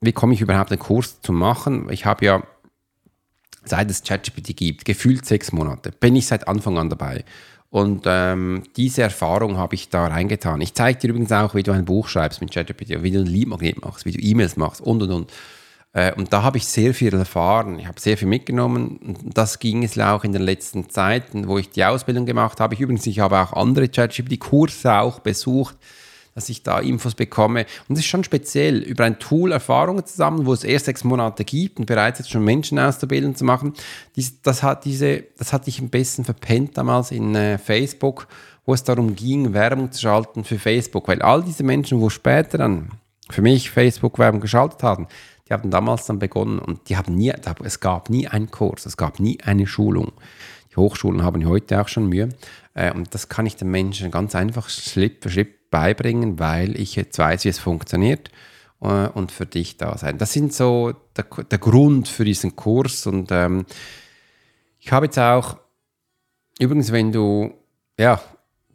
wie 0.00 0.12
komme 0.12 0.34
ich 0.34 0.40
überhaupt 0.40 0.72
einen 0.72 0.80
Kurs 0.80 1.20
zu 1.20 1.32
machen? 1.32 1.88
Ich 1.90 2.06
habe 2.06 2.24
ja 2.24 2.42
seit 3.64 3.90
es 3.90 4.02
ChatGPT 4.02 4.56
gibt, 4.56 4.84
gefühlt 4.84 5.24
sechs 5.24 5.52
Monate, 5.52 5.92
bin 5.92 6.16
ich 6.16 6.26
seit 6.26 6.48
Anfang 6.48 6.78
an 6.78 6.90
dabei. 6.90 7.24
Und 7.72 8.02
ähm, 8.04 8.64
diese 8.76 9.00
Erfahrung 9.00 9.56
habe 9.56 9.76
ich 9.76 9.88
da 9.88 10.06
reingetan. 10.06 10.60
Ich 10.60 10.74
zeige 10.74 10.98
dir 10.98 11.08
übrigens 11.08 11.32
auch, 11.32 11.54
wie 11.54 11.62
du 11.62 11.72
ein 11.72 11.86
Buch 11.86 12.06
schreibst 12.06 12.42
mit 12.42 12.52
ChatGPT, 12.52 13.02
wie 13.02 13.10
du 13.10 13.20
ein 13.20 13.26
Leadmagnet 13.26 13.82
machst, 13.82 14.04
wie 14.04 14.12
du 14.12 14.20
E-Mails 14.20 14.58
machst 14.58 14.82
und 14.82 15.02
und 15.02 15.10
und. 15.10 15.32
Äh, 15.94 16.12
und 16.12 16.34
da 16.34 16.42
habe 16.42 16.58
ich 16.58 16.66
sehr 16.66 16.92
viel 16.92 17.14
erfahren. 17.14 17.78
Ich 17.78 17.86
habe 17.86 17.98
sehr 17.98 18.18
viel 18.18 18.28
mitgenommen. 18.28 18.98
Und 18.98 19.38
das 19.38 19.58
ging 19.58 19.84
es 19.84 19.98
auch 19.98 20.22
in 20.22 20.34
den 20.34 20.42
letzten 20.42 20.90
Zeiten, 20.90 21.48
wo 21.48 21.56
ich 21.56 21.70
die 21.70 21.82
Ausbildung 21.82 22.26
gemacht 22.26 22.60
habe. 22.60 22.74
Ich 22.74 22.80
übrigens, 22.80 23.06
ich 23.06 23.20
habe 23.20 23.38
auch 23.38 23.54
andere 23.54 23.88
ChatGPT-Kurse 23.88 24.92
auch 24.92 25.20
besucht 25.20 25.76
dass 26.34 26.48
ich 26.48 26.62
da 26.62 26.78
Infos 26.78 27.14
bekomme. 27.14 27.66
Und 27.88 27.94
es 27.94 28.00
ist 28.00 28.06
schon 28.06 28.24
speziell, 28.24 28.78
über 28.78 29.04
ein 29.04 29.18
Tool 29.18 29.52
Erfahrungen 29.52 30.04
zusammen, 30.06 30.46
wo 30.46 30.52
es 30.52 30.64
erst 30.64 30.86
sechs 30.86 31.04
Monate 31.04 31.44
gibt 31.44 31.78
und 31.78 31.86
bereits 31.86 32.18
jetzt 32.18 32.30
schon 32.30 32.44
Menschen 32.44 32.78
auszubilden 32.78 33.34
zu 33.34 33.44
machen. 33.44 33.74
Dies, 34.16 34.40
das, 34.42 34.62
hat 34.62 34.84
diese, 34.84 35.24
das 35.38 35.52
hatte 35.52 35.68
ich 35.68 35.80
am 35.80 35.88
besten 35.88 36.24
verpennt 36.24 36.76
damals 36.76 37.10
in 37.10 37.34
äh, 37.34 37.58
Facebook, 37.58 38.26
wo 38.64 38.74
es 38.74 38.84
darum 38.84 39.14
ging, 39.14 39.52
Werbung 39.52 39.92
zu 39.92 40.00
schalten 40.00 40.44
für 40.44 40.58
Facebook. 40.58 41.08
Weil 41.08 41.22
all 41.22 41.42
diese 41.42 41.64
Menschen, 41.64 42.00
wo 42.00 42.08
später 42.10 42.58
dann 42.58 42.90
für 43.30 43.42
mich 43.42 43.70
Facebook-Werbung 43.70 44.40
geschaltet 44.40 44.82
haben, 44.82 45.06
die 45.48 45.52
haben 45.52 45.70
damals 45.70 46.06
dann 46.06 46.18
begonnen 46.18 46.58
und 46.58 46.88
die 46.88 46.96
haben 46.96 47.14
nie, 47.14 47.32
es 47.64 47.80
gab 47.80 48.08
nie 48.08 48.28
einen 48.28 48.50
Kurs, 48.50 48.86
es 48.86 48.96
gab 48.96 49.20
nie 49.20 49.38
eine 49.42 49.66
Schulung. 49.66 50.12
Die 50.70 50.76
Hochschulen 50.76 51.22
haben 51.22 51.46
heute 51.46 51.80
auch 51.80 51.88
schon 51.88 52.08
Mühe. 52.08 52.30
Äh, 52.74 52.92
und 52.92 53.14
das 53.14 53.28
kann 53.28 53.46
ich 53.46 53.56
den 53.56 53.70
Menschen 53.70 54.10
ganz 54.10 54.34
einfach 54.34 54.68
Schritt 54.68 55.22
für 55.22 55.30
Schritt 55.30 55.61
beibringen, 55.72 56.38
weil 56.38 56.78
ich 56.78 56.94
jetzt 56.94 57.18
weiß, 57.18 57.44
wie 57.44 57.48
es 57.48 57.58
funktioniert 57.58 58.30
äh, 58.80 59.08
und 59.08 59.32
für 59.32 59.46
dich 59.46 59.78
da 59.78 59.98
sein. 59.98 60.18
Das 60.18 60.32
sind 60.32 60.54
so 60.54 60.92
der, 61.16 61.24
der 61.50 61.58
Grund 61.58 62.06
für 62.06 62.24
diesen 62.24 62.54
Kurs 62.54 63.08
und 63.08 63.32
ähm, 63.32 63.66
ich 64.78 64.92
habe 64.92 65.06
jetzt 65.06 65.18
auch, 65.18 65.56
übrigens, 66.60 66.92
wenn 66.92 67.10
du, 67.10 67.54
ja, 67.98 68.20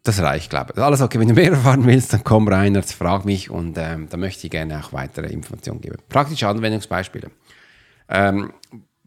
das 0.03 0.21
reicht, 0.21 0.49
glaube 0.49 0.73
ich. 0.73 0.81
Alles 0.81 1.01
okay, 1.01 1.19
wenn 1.19 1.27
du 1.27 1.33
mehr 1.33 1.51
erfahren 1.51 1.85
willst, 1.85 2.13
dann 2.13 2.23
komm 2.23 2.47
rein, 2.47 2.75
jetzt 2.75 2.93
frag 2.93 3.25
mich 3.25 3.49
und 3.49 3.77
ähm, 3.77 4.07
da 4.09 4.17
möchte 4.17 4.47
ich 4.47 4.51
gerne 4.51 4.79
auch 4.79 4.93
weitere 4.93 5.27
Informationen 5.27 5.81
geben. 5.81 5.97
Praktische 6.09 6.47
Anwendungsbeispiele, 6.47 7.29
ähm, 8.09 8.53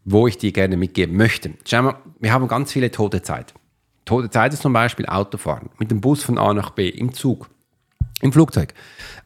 wo 0.03 0.27
ich 0.27 0.37
dir 0.37 0.51
gerne 0.51 0.77
mitgeben 0.77 1.17
möchte. 1.17 1.53
Schau 1.65 1.81
mal, 1.83 1.95
wir 2.19 2.31
haben 2.31 2.47
ganz 2.47 2.71
viele 2.71 2.91
tote 2.91 3.21
Zeit. 3.21 3.53
Tote 4.05 4.29
Zeit 4.29 4.53
ist 4.53 4.61
zum 4.61 4.73
Beispiel 4.73 5.05
Autofahren, 5.07 5.69
mit 5.79 5.91
dem 5.91 6.01
Bus 6.01 6.23
von 6.23 6.37
A 6.37 6.53
nach 6.53 6.71
B, 6.71 6.89
im 6.89 7.13
Zug. 7.13 7.49
Im 8.21 8.31
Flugzeug. 8.31 8.73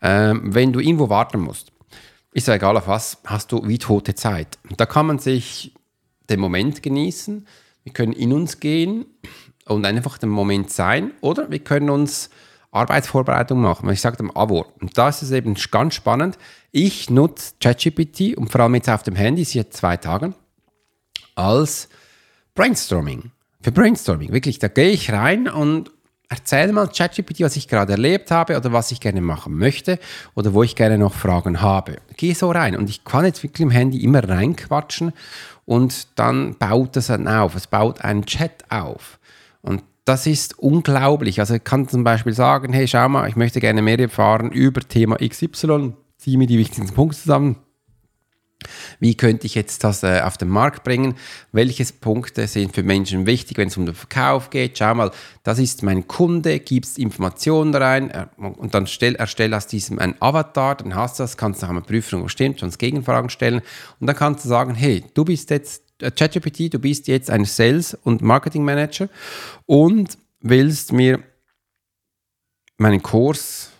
Ähm, 0.01 0.41
wenn 0.53 0.73
du 0.73 0.79
irgendwo 0.79 1.09
warten 1.09 1.39
musst, 1.39 1.71
ist 2.31 2.47
ja 2.47 2.55
egal 2.55 2.75
auf 2.77 2.87
was, 2.87 3.17
hast 3.25 3.51
du 3.51 3.67
wie 3.67 3.77
tote 3.77 4.15
Zeit. 4.15 4.57
Da 4.77 4.85
kann 4.85 5.05
man 5.05 5.19
sich 5.19 5.73
den 6.29 6.39
Moment 6.39 6.83
genießen. 6.83 7.47
Wir 7.83 7.93
können 7.93 8.13
in 8.13 8.33
uns 8.33 8.59
gehen 8.59 9.05
und 9.65 9.85
einfach 9.85 10.17
den 10.17 10.29
Moment 10.29 10.69
sein. 10.71 11.11
Oder 11.21 11.49
wir 11.49 11.59
können 11.59 11.89
uns 11.89 12.29
Arbeitsvorbereitung 12.71 13.61
machen. 13.61 13.89
Ich 13.89 14.01
sage 14.01 14.17
dem 14.17 14.35
Avor. 14.35 14.73
Und 14.81 14.97
da 14.97 15.09
ist 15.09 15.21
es 15.21 15.31
eben 15.31 15.55
ganz 15.71 15.95
spannend. 15.95 16.37
Ich 16.71 17.09
nutze 17.09 17.53
ChatGPT 17.61 18.35
und 18.35 18.51
vor 18.51 18.61
allem 18.61 18.75
jetzt 18.75 18.89
auf 18.89 19.03
dem 19.03 19.15
Handy 19.15 19.45
seit 19.45 19.73
zwei 19.73 19.95
Tagen 19.95 20.35
als 21.35 21.87
Brainstorming. 22.53 23.31
Für 23.61 23.71
Brainstorming. 23.71 24.31
Wirklich, 24.33 24.59
da 24.59 24.67
gehe 24.67 24.89
ich 24.89 25.11
rein 25.11 25.47
und 25.47 25.91
erzähl 26.29 26.71
mal 26.71 26.87
ChatGPT, 26.87 27.41
was 27.41 27.55
ich 27.55 27.67
gerade 27.67 27.93
erlebt 27.93 28.31
habe 28.31 28.57
oder 28.57 28.71
was 28.71 28.91
ich 28.91 28.99
gerne 28.99 29.21
machen 29.21 29.57
möchte 29.57 29.99
oder 30.33 30.53
wo 30.53 30.63
ich 30.63 30.75
gerne 30.75 30.97
noch 30.97 31.13
Fragen 31.13 31.61
habe. 31.61 31.97
Geh 32.17 32.33
so 32.33 32.51
rein 32.51 32.75
und 32.75 32.89
ich 32.89 33.03
kann 33.03 33.25
jetzt 33.25 33.43
wirklich 33.43 33.61
im 33.61 33.71
Handy 33.71 34.03
immer 34.03 34.27
reinquatschen 34.27 35.13
und 35.65 36.07
dann 36.15 36.55
baut 36.57 36.95
das 36.95 37.07
dann 37.07 37.27
auf. 37.27 37.55
Es 37.55 37.67
baut 37.67 38.01
einen 38.01 38.25
Chat 38.25 38.65
auf. 38.69 39.19
Und 39.61 39.83
das 40.05 40.27
ist 40.27 40.59
unglaublich. 40.59 41.39
Also 41.39 41.55
ich 41.55 41.63
kann 41.63 41.87
zum 41.87 42.03
Beispiel 42.03 42.33
sagen, 42.33 42.71
hey, 42.73 42.87
schau 42.87 43.09
mal, 43.09 43.27
ich 43.27 43.35
möchte 43.35 43.59
gerne 43.59 43.81
mehr 43.81 43.99
erfahren 43.99 44.51
über 44.51 44.81
Thema 44.81 45.17
XY, 45.17 45.93
zieh 46.17 46.37
mir 46.37 46.47
die 46.47 46.59
wichtigsten 46.59 46.93
Punkte 46.93 47.17
zusammen, 47.17 47.57
wie 48.99 49.15
könnte 49.15 49.45
ich 49.45 49.55
jetzt 49.55 49.83
das 49.83 50.03
äh, 50.03 50.21
auf 50.21 50.37
den 50.37 50.49
Markt 50.49 50.83
bringen? 50.83 51.15
Welche 51.51 51.85
Punkte 51.85 52.47
sind 52.47 52.73
für 52.73 52.83
Menschen 52.83 53.25
wichtig, 53.25 53.57
wenn 53.57 53.67
es 53.67 53.77
um 53.77 53.85
den 53.85 53.95
Verkauf 53.95 54.49
geht? 54.49 54.77
Schau 54.77 54.95
mal, 54.95 55.11
das 55.43 55.59
ist 55.59 55.83
mein 55.83 56.07
Kunde, 56.07 56.59
gibst 56.59 56.97
Informationen 56.99 57.73
rein 57.75 58.09
äh, 58.11 58.25
und 58.37 58.73
dann 58.73 58.87
stell, 58.87 59.15
erstell 59.15 59.53
aus 59.53 59.67
diesem 59.67 59.99
ein 59.99 60.15
Avatar, 60.21 60.75
dann 60.75 60.95
hast 60.95 61.19
du 61.19 61.23
das, 61.23 61.37
kannst 61.37 61.61
nach 61.61 61.69
einer 61.69 61.81
Prüfung 61.81 62.27
stimmt, 62.29 62.59
sonst 62.59 62.77
Gegenfragen 62.77 63.29
stellen 63.29 63.61
und 63.99 64.07
dann 64.07 64.15
kannst 64.15 64.45
du 64.45 64.49
sagen, 64.49 64.75
hey, 64.75 65.03
du 65.13 65.25
bist 65.25 65.49
jetzt 65.49 65.83
äh, 66.01 66.11
ChatGPT, 66.11 66.73
du 66.73 66.79
bist 66.79 67.07
jetzt 67.07 67.29
ein 67.29 67.45
Sales- 67.45 67.93
und 67.93 68.21
Marketing 68.21 68.63
Manager 68.63 69.09
und 69.65 70.17
willst 70.41 70.91
mir 70.91 71.23
meinen 72.77 73.01
Kurs, 73.01 73.71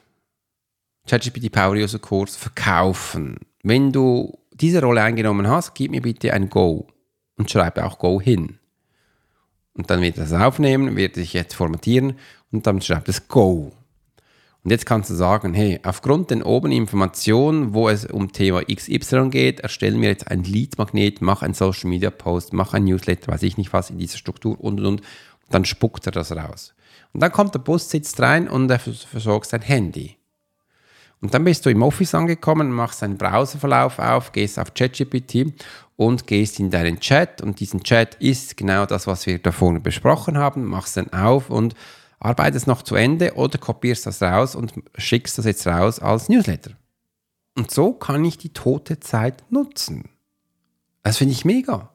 ChatGPT 1.07 1.51
Power 1.51 1.73
User 1.73 1.99
Kurs, 1.99 2.35
verkaufen. 2.35 3.37
Wenn 3.63 3.91
du 3.91 4.37
diese 4.61 4.81
Rolle 4.81 5.01
eingenommen 5.01 5.47
hast, 5.47 5.75
gib 5.75 5.91
mir 5.91 6.01
bitte 6.01 6.33
ein 6.33 6.49
Go 6.49 6.87
und 7.37 7.51
schreibe 7.51 7.85
auch 7.85 7.99
Go 7.99 8.21
hin. 8.21 8.59
Und 9.73 9.89
dann 9.89 10.01
wird 10.01 10.17
das 10.17 10.31
aufnehmen, 10.31 10.95
wird 10.95 11.15
sich 11.15 11.33
jetzt 11.33 11.53
formatieren 11.53 12.17
und 12.51 12.65
dann 12.65 12.81
schreibt 12.81 13.09
es 13.09 13.27
Go. 13.27 13.73
Und 14.63 14.71
jetzt 14.71 14.87
kannst 14.87 15.11
du 15.11 15.13
sagen, 15.13 15.53
hey, 15.53 15.79
aufgrund 15.83 16.31
den 16.31 16.41
oben 16.41 16.71
Informationen, 16.71 17.75
wo 17.75 17.87
es 17.87 18.05
um 18.05 18.31
Thema 18.31 18.63
XY 18.63 19.29
geht, 19.29 19.59
erstellen 19.59 20.01
wir 20.01 20.09
jetzt 20.09 20.31
ein 20.31 20.43
Lead-Magnet, 20.43 21.21
mach 21.21 21.43
einen 21.43 21.53
Social 21.53 21.87
Media 21.89 22.09
Post, 22.09 22.51
mach 22.51 22.73
ein 22.73 22.85
Newsletter, 22.85 23.31
weiß 23.31 23.43
ich 23.43 23.57
nicht 23.57 23.73
was 23.73 23.91
in 23.91 23.99
dieser 23.99 24.17
Struktur 24.17 24.59
und 24.59 24.79
und 24.79 24.85
und. 24.85 25.01
Dann 25.51 25.65
spuckt 25.65 26.07
er 26.07 26.11
das 26.11 26.31
raus. 26.31 26.73
Und 27.13 27.21
dann 27.21 27.31
kommt 27.31 27.53
der 27.53 27.59
Bus, 27.59 27.91
sitzt 27.91 28.19
rein 28.21 28.47
und 28.47 28.71
er 28.71 28.79
versorgt 28.79 29.49
sein 29.49 29.61
Handy. 29.61 30.17
Und 31.25 31.33
dann 31.33 31.43
bist 31.43 31.65
du 31.65 31.71
im 31.71 31.81
Office 31.81 32.13
angekommen, 32.13 32.71
machst 32.71 33.01
einen 33.01 33.17
Browserverlauf 33.17 33.97
auf, 33.97 34.31
gehst 34.31 34.59
auf 34.59 34.75
ChatGPT 34.75 35.55
und 35.95 36.27
gehst 36.27 36.59
in 36.59 36.69
deinen 36.69 36.99
Chat. 36.99 37.41
Und 37.41 37.59
diesen 37.59 37.81
Chat 37.81 38.13
ist 38.19 38.55
genau 38.57 38.85
das, 38.85 39.07
was 39.07 39.25
wir 39.25 39.39
da 39.39 39.51
vorne 39.51 39.79
besprochen 39.79 40.37
haben. 40.37 40.65
Machst 40.65 40.97
dann 40.97 41.11
auf 41.13 41.49
und 41.49 41.73
arbeitest 42.19 42.67
noch 42.67 42.83
zu 42.83 42.93
Ende 42.93 43.33
oder 43.33 43.57
kopierst 43.57 44.05
das 44.05 44.21
raus 44.21 44.53
und 44.53 44.73
schickst 44.99 45.39
das 45.39 45.45
jetzt 45.45 45.65
raus 45.65 45.97
als 45.97 46.29
Newsletter. 46.29 46.73
Und 47.55 47.71
so 47.71 47.93
kann 47.93 48.23
ich 48.23 48.37
die 48.37 48.53
tote 48.53 48.99
Zeit 48.99 49.45
nutzen. 49.49 50.03
Das 51.01 51.17
finde 51.17 51.33
ich 51.33 51.43
mega. 51.43 51.89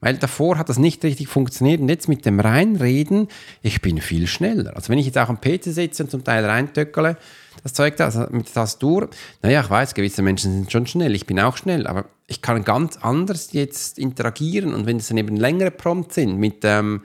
Weil 0.00 0.16
davor 0.16 0.56
hat 0.56 0.70
das 0.70 0.78
nicht 0.78 1.04
richtig 1.04 1.28
funktioniert 1.28 1.82
und 1.82 1.90
jetzt 1.90 2.08
mit 2.08 2.24
dem 2.24 2.40
Reinreden, 2.40 3.28
ich 3.60 3.82
bin 3.82 4.00
viel 4.00 4.26
schneller. 4.26 4.74
Also 4.74 4.88
wenn 4.88 4.98
ich 4.98 5.04
jetzt 5.04 5.18
auch 5.18 5.28
am 5.28 5.42
PC 5.42 5.64
sitze 5.64 6.04
und 6.04 6.10
zum 6.10 6.24
Teil 6.24 6.44
reintöckele, 6.46 7.18
das 7.62 7.74
Zeug 7.74 7.96
da, 7.96 8.06
also 8.06 8.26
mit 8.30 8.46
der 8.46 8.54
Tastatur. 8.54 9.08
Naja, 9.42 9.60
ich 9.60 9.70
weiß, 9.70 9.94
gewisse 9.94 10.22
Menschen 10.22 10.52
sind 10.52 10.72
schon 10.72 10.86
schnell, 10.86 11.14
ich 11.14 11.26
bin 11.26 11.38
auch 11.40 11.56
schnell, 11.56 11.86
aber 11.86 12.06
ich 12.26 12.42
kann 12.42 12.64
ganz 12.64 12.96
anders 12.98 13.52
jetzt 13.52 13.98
interagieren 13.98 14.74
und 14.74 14.86
wenn 14.86 14.96
es 14.96 15.08
dann 15.08 15.18
eben 15.18 15.36
längere 15.36 15.70
Prompts 15.70 16.16
sind, 16.16 16.38
mit, 16.38 16.64
ähm, 16.64 17.02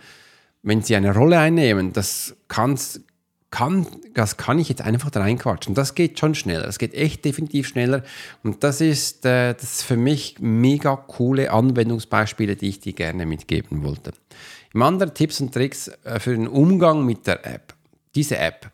wenn 0.63 0.81
sie 0.81 0.95
eine 0.95 1.13
Rolle 1.13 1.39
einnehmen, 1.39 1.93
das 1.93 2.35
kann's, 2.47 3.01
kann, 3.51 3.87
das 4.13 4.37
kann 4.37 4.59
ich 4.59 4.69
jetzt 4.69 4.81
einfach 4.81 5.09
da 5.09 5.21
reinquatschen. 5.21 5.73
Das 5.73 5.95
geht 5.95 6.19
schon 6.19 6.35
schneller. 6.35 6.65
Das 6.65 6.79
geht 6.79 6.93
echt 6.93 7.23
definitiv 7.23 7.67
schneller. 7.67 8.03
Und 8.43 8.63
das 8.63 8.81
ist, 8.81 9.25
äh, 9.25 9.53
das 9.53 9.63
ist 9.63 9.83
für 9.83 9.95
mich 9.95 10.35
mega 10.39 10.95
coole 10.95 11.51
Anwendungsbeispiele, 11.51 12.55
die 12.55 12.69
ich 12.69 12.79
dir 12.81 12.93
gerne 12.93 13.25
mitgeben 13.25 13.83
wollte. 13.83 14.11
Im 14.73 14.81
anderen 14.81 15.13
Tipps 15.13 15.39
und 15.39 15.53
Tricks 15.53 15.89
äh, 16.03 16.19
für 16.19 16.31
den 16.31 16.47
Umgang 16.47 17.05
mit 17.05 17.25
der 17.25 17.45
App. 17.45 17.73
Diese 18.15 18.37
App 18.37 18.71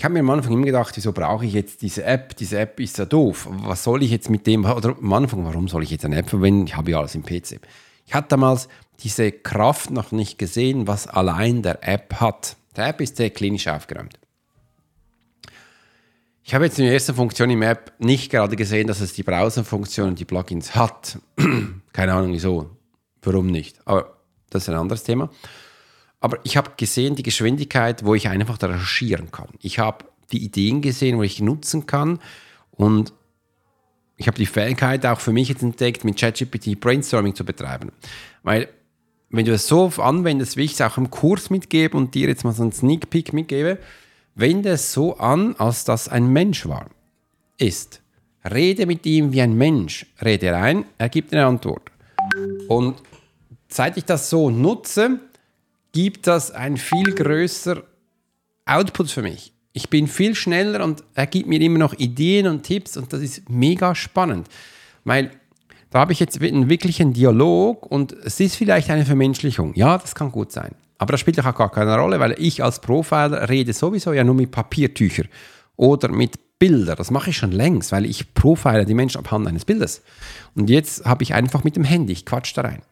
ich 0.00 0.04
habe 0.04 0.14
mir 0.14 0.20
am 0.20 0.30
Anfang 0.30 0.54
immer 0.54 0.64
gedacht, 0.64 0.96
wieso 0.96 1.12
brauche 1.12 1.44
ich 1.44 1.52
jetzt 1.52 1.82
diese 1.82 2.04
App? 2.04 2.34
Diese 2.34 2.58
App 2.58 2.80
ist 2.80 2.96
ja 2.96 3.04
doof. 3.04 3.46
Was 3.50 3.84
soll 3.84 4.02
ich 4.02 4.10
jetzt 4.10 4.30
mit 4.30 4.46
dem? 4.46 4.64
Oder 4.64 4.96
am 4.98 5.12
Anfang, 5.12 5.44
warum 5.44 5.68
soll 5.68 5.82
ich 5.82 5.90
jetzt 5.90 6.06
eine 6.06 6.16
App 6.16 6.30
verwenden? 6.30 6.66
Ich 6.66 6.74
habe 6.74 6.90
ja 6.90 6.98
alles 7.00 7.14
im 7.14 7.22
PC. 7.22 7.60
Ich 8.06 8.14
hatte 8.14 8.28
damals 8.28 8.70
diese 9.00 9.30
Kraft 9.30 9.90
noch 9.90 10.10
nicht 10.10 10.38
gesehen, 10.38 10.86
was 10.86 11.06
allein 11.06 11.60
der 11.60 11.86
App 11.86 12.14
hat. 12.14 12.56
Der 12.76 12.86
App 12.86 13.02
ist 13.02 13.18
sehr 13.18 13.28
klinisch 13.28 13.68
aufgeräumt. 13.68 14.18
Ich 16.44 16.54
habe 16.54 16.64
jetzt 16.64 16.78
in 16.78 16.86
der 16.86 16.94
ersten 16.94 17.14
Funktion 17.14 17.50
im 17.50 17.60
App 17.60 17.92
nicht 17.98 18.30
gerade 18.30 18.56
gesehen, 18.56 18.86
dass 18.86 19.02
es 19.02 19.12
die 19.12 19.22
Browser-Funktion 19.22 20.08
und 20.08 20.18
die 20.18 20.24
Plugins 20.24 20.74
hat. 20.74 21.18
Keine 21.92 22.14
Ahnung 22.14 22.32
wieso. 22.32 22.70
Warum 23.20 23.48
nicht? 23.48 23.78
Aber 23.84 24.16
das 24.48 24.62
ist 24.62 24.70
ein 24.70 24.76
anderes 24.76 25.02
Thema. 25.02 25.28
Aber 26.20 26.38
ich 26.44 26.56
habe 26.56 26.72
gesehen, 26.76 27.16
die 27.16 27.22
Geschwindigkeit, 27.22 28.04
wo 28.04 28.14
ich 28.14 28.28
einfach 28.28 28.62
recherchieren 28.62 29.30
kann. 29.30 29.48
Ich 29.60 29.78
habe 29.78 30.04
die 30.32 30.44
Ideen 30.44 30.82
gesehen, 30.82 31.16
wo 31.18 31.22
ich 31.22 31.40
nutzen 31.40 31.86
kann. 31.86 32.20
Und 32.72 33.12
ich 34.16 34.26
habe 34.26 34.36
die 34.36 34.46
Fähigkeit 34.46 35.04
auch 35.06 35.18
für 35.18 35.32
mich 35.32 35.48
jetzt 35.48 35.62
entdeckt, 35.62 36.04
mit 36.04 36.18
ChatGPT 36.18 36.78
Brainstorming 36.78 37.34
zu 37.34 37.44
betreiben. 37.44 37.90
Weil, 38.42 38.68
wenn 39.30 39.46
du 39.46 39.52
es 39.52 39.66
so 39.66 39.86
anwendest, 39.96 40.58
wie 40.58 40.64
ich 40.64 40.74
es 40.74 40.80
auch 40.82 40.98
im 40.98 41.10
Kurs 41.10 41.48
mitgebe 41.48 41.96
und 41.96 42.14
dir 42.14 42.28
jetzt 42.28 42.44
mal 42.44 42.52
so 42.52 42.62
einen 42.62 42.72
Sneak 42.72 43.08
Peek 43.08 43.32
mitgebe, 43.32 43.78
wende 44.34 44.70
es 44.70 44.92
so 44.92 45.16
an, 45.16 45.56
als 45.56 45.84
dass 45.84 46.08
ein 46.08 46.26
Mensch 46.26 46.66
war. 46.68 46.90
Ist. 47.56 48.02
Rede 48.44 48.86
mit 48.86 49.06
ihm 49.06 49.32
wie 49.32 49.40
ein 49.40 49.56
Mensch. 49.56 50.06
Rede 50.22 50.52
rein, 50.52 50.84
er 50.98 51.08
gibt 51.08 51.32
eine 51.32 51.46
Antwort. 51.46 51.90
Und 52.68 52.96
seit 53.68 53.96
ich 53.96 54.04
das 54.04 54.30
so 54.30 54.50
nutze, 54.50 55.20
gibt 55.92 56.26
das 56.26 56.50
ein 56.50 56.76
viel 56.76 57.14
größer 57.14 57.82
Output 58.66 59.10
für 59.10 59.22
mich. 59.22 59.52
Ich 59.72 59.88
bin 59.88 60.08
viel 60.08 60.34
schneller 60.34 60.84
und 60.84 61.04
er 61.14 61.26
gibt 61.26 61.48
mir 61.48 61.60
immer 61.60 61.78
noch 61.78 61.94
Ideen 61.94 62.46
und 62.46 62.62
Tipps 62.62 62.96
und 62.96 63.12
das 63.12 63.20
ist 63.20 63.48
mega 63.48 63.94
spannend, 63.94 64.48
weil 65.04 65.30
da 65.90 66.00
habe 66.00 66.12
ich 66.12 66.20
jetzt 66.20 66.40
einen 66.40 66.68
wirklichen 66.68 67.12
Dialog 67.12 67.86
und 67.86 68.12
es 68.12 68.38
ist 68.38 68.56
vielleicht 68.56 68.90
eine 68.90 69.04
Vermenschlichung. 69.04 69.74
Ja, 69.74 69.98
das 69.98 70.14
kann 70.14 70.30
gut 70.30 70.52
sein. 70.52 70.74
Aber 70.98 71.12
das 71.12 71.20
spielt 71.20 71.40
auch 71.40 71.54
gar 71.54 71.70
keine 71.70 71.96
Rolle, 71.96 72.20
weil 72.20 72.36
ich 72.38 72.62
als 72.62 72.80
Profiler 72.80 73.48
rede 73.48 73.72
sowieso 73.72 74.12
ja 74.12 74.22
nur 74.22 74.34
mit 74.34 74.50
Papiertüchern 74.50 75.28
oder 75.76 76.08
mit 76.08 76.38
Bildern. 76.60 76.96
Das 76.96 77.10
mache 77.10 77.30
ich 77.30 77.38
schon 77.38 77.52
längst, 77.52 77.90
weil 77.90 78.04
ich 78.04 78.34
profile 78.34 78.84
die 78.84 78.94
Menschen 78.94 79.18
abhand 79.18 79.48
eines 79.48 79.64
Bildes. 79.64 80.02
Und 80.54 80.68
jetzt 80.68 81.06
habe 81.06 81.22
ich 81.22 81.32
einfach 81.32 81.64
mit 81.64 81.74
dem 81.74 81.84
Handy, 81.84 82.12
ich 82.12 82.26
quatsch 82.26 82.52
da 82.54 82.62
rein. 82.62 82.82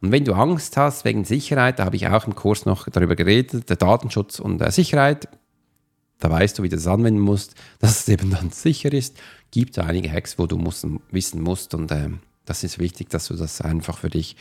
Und 0.00 0.12
wenn 0.12 0.24
du 0.24 0.34
Angst 0.34 0.76
hast 0.76 1.04
wegen 1.04 1.24
Sicherheit, 1.24 1.78
da 1.78 1.84
habe 1.84 1.96
ich 1.96 2.06
auch 2.08 2.26
im 2.26 2.34
Kurs 2.34 2.66
noch 2.66 2.88
darüber 2.88 3.16
geredet, 3.16 3.68
der 3.68 3.76
Datenschutz 3.76 4.38
und 4.38 4.58
der 4.58 4.70
Sicherheit, 4.72 5.28
da 6.18 6.30
weißt 6.30 6.58
du, 6.58 6.62
wie 6.62 6.68
du 6.68 6.76
das 6.76 6.86
anwenden 6.86 7.20
musst, 7.20 7.54
dass 7.78 8.00
es 8.00 8.08
eben 8.08 8.30
dann 8.30 8.50
sicher 8.50 8.92
ist. 8.92 9.16
Gibt 9.50 9.78
da 9.78 9.84
einige 9.84 10.10
Hacks, 10.10 10.38
wo 10.38 10.46
du 10.46 10.56
musst, 10.56 10.86
wissen 11.10 11.40
musst 11.40 11.74
und 11.74 11.90
äh, 11.90 12.10
das 12.44 12.62
ist 12.62 12.78
wichtig, 12.78 13.10
dass 13.10 13.26
du 13.26 13.34
das 13.34 13.60
einfach 13.60 13.98
für 13.98 14.10
dich 14.10 14.36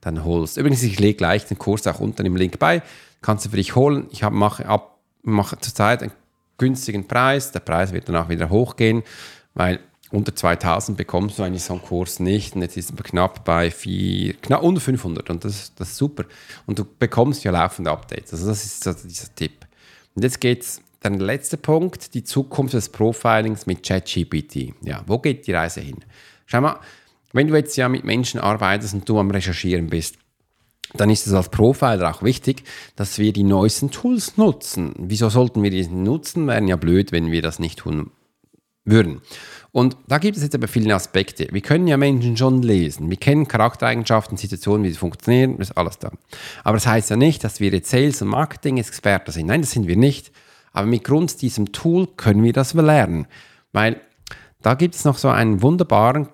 dann 0.00 0.24
holst. 0.24 0.56
Übrigens, 0.56 0.82
ich 0.82 0.98
lege 0.98 1.16
gleich 1.16 1.44
den 1.46 1.58
Kurs 1.58 1.86
auch 1.86 2.00
unten 2.00 2.24
im 2.24 2.36
Link 2.36 2.58
bei, 2.58 2.82
kannst 3.20 3.44
du 3.44 3.50
für 3.50 3.56
dich 3.56 3.76
holen. 3.76 4.06
Ich 4.10 4.22
habe, 4.22 4.34
mache, 4.34 4.66
ab, 4.66 4.98
mache 5.22 5.58
zurzeit 5.58 6.02
einen 6.02 6.12
günstigen 6.56 7.06
Preis, 7.06 7.52
der 7.52 7.60
Preis 7.60 7.92
wird 7.92 8.08
danach 8.08 8.28
wieder 8.28 8.48
hochgehen, 8.48 9.02
weil 9.54 9.80
unter 10.10 10.34
2000 10.34 10.98
bekommst 10.98 11.38
du 11.38 11.42
eigentlich 11.42 11.62
so 11.62 11.74
einen 11.74 11.82
Kurs 11.82 12.18
nicht 12.18 12.56
und 12.56 12.62
jetzt 12.62 12.76
ist 12.76 12.90
es 12.90 13.02
knapp 13.04 13.44
bei 13.44 13.70
vier, 13.70 14.34
knapp 14.34 14.62
unter 14.62 14.80
500 14.80 15.30
und 15.30 15.44
das, 15.44 15.72
das 15.74 15.90
ist 15.90 15.96
super. 15.96 16.24
Und 16.66 16.78
du 16.78 16.84
bekommst 16.84 17.44
ja 17.44 17.52
laufende 17.52 17.90
Updates. 17.90 18.32
Also 18.32 18.48
das 18.48 18.64
ist 18.64 18.82
so 18.82 18.92
dieser 18.92 19.34
Tipp. 19.34 19.66
Und 20.14 20.22
jetzt 20.22 20.40
geht 20.40 20.62
es, 20.62 20.82
dann 21.00 21.18
der 21.18 21.26
letzte 21.26 21.56
Punkt, 21.56 22.12
die 22.14 22.24
Zukunft 22.24 22.74
des 22.74 22.90
Profilings 22.90 23.66
mit 23.66 23.82
ChatGPT. 23.86 24.74
Ja, 24.82 25.02
wo 25.06 25.18
geht 25.18 25.46
die 25.46 25.52
Reise 25.52 25.80
hin? 25.80 25.96
Schau 26.44 26.60
mal, 26.60 26.78
wenn 27.32 27.48
du 27.48 27.54
jetzt 27.54 27.76
ja 27.76 27.88
mit 27.88 28.04
Menschen 28.04 28.40
arbeitest 28.40 28.94
und 28.94 29.08
du 29.08 29.18
am 29.18 29.30
Recherchieren 29.30 29.88
bist, 29.88 30.16
dann 30.94 31.08
ist 31.08 31.26
es 31.26 31.32
als 31.32 31.48
Profiler 31.48 32.10
auch 32.10 32.22
wichtig, 32.22 32.64
dass 32.96 33.18
wir 33.18 33.32
die 33.32 33.44
neuesten 33.44 33.90
Tools 33.90 34.36
nutzen. 34.36 34.92
Wieso 34.98 35.28
sollten 35.28 35.62
wir 35.62 35.70
die 35.70 35.86
nutzen? 35.86 36.48
Wären 36.48 36.66
ja 36.66 36.76
blöd, 36.76 37.12
wenn 37.12 37.30
wir 37.30 37.42
das 37.42 37.60
nicht 37.60 37.78
tun 37.78 38.10
würden. 38.84 39.22
Und 39.72 39.96
da 40.08 40.18
gibt 40.18 40.36
es 40.36 40.42
jetzt 40.42 40.54
aber 40.54 40.66
viele 40.66 40.94
Aspekte. 40.94 41.48
Wir 41.52 41.60
können 41.60 41.86
ja 41.86 41.96
Menschen 41.96 42.36
schon 42.36 42.62
lesen. 42.62 43.08
Wir 43.08 43.16
kennen 43.16 43.46
Charaktereigenschaften, 43.46 44.36
Situationen, 44.36 44.84
wie 44.84 44.90
sie 44.90 44.98
funktionieren, 44.98 45.58
das 45.58 45.70
ist 45.70 45.76
alles 45.76 45.98
da. 45.98 46.10
Aber 46.64 46.76
das 46.76 46.86
heißt 46.86 47.10
ja 47.10 47.16
nicht, 47.16 47.44
dass 47.44 47.60
wir 47.60 47.70
jetzt 47.70 47.90
Sales- 47.90 48.20
und 48.22 48.28
Marketing-Experten 48.28 49.30
sind. 49.30 49.46
Nein, 49.46 49.60
das 49.60 49.70
sind 49.70 49.86
wir 49.86 49.96
nicht. 49.96 50.32
Aber 50.72 50.86
mit 50.86 51.04
Grund 51.04 51.40
diesem 51.40 51.72
Tool 51.72 52.08
können 52.16 52.42
wir 52.42 52.52
das 52.52 52.74
lernen. 52.74 53.26
Weil 53.72 54.00
da 54.62 54.74
gibt 54.74 54.94
es 54.94 55.04
noch 55.04 55.18
so 55.18 55.28
einen 55.28 55.62
wunderbaren 55.62 56.28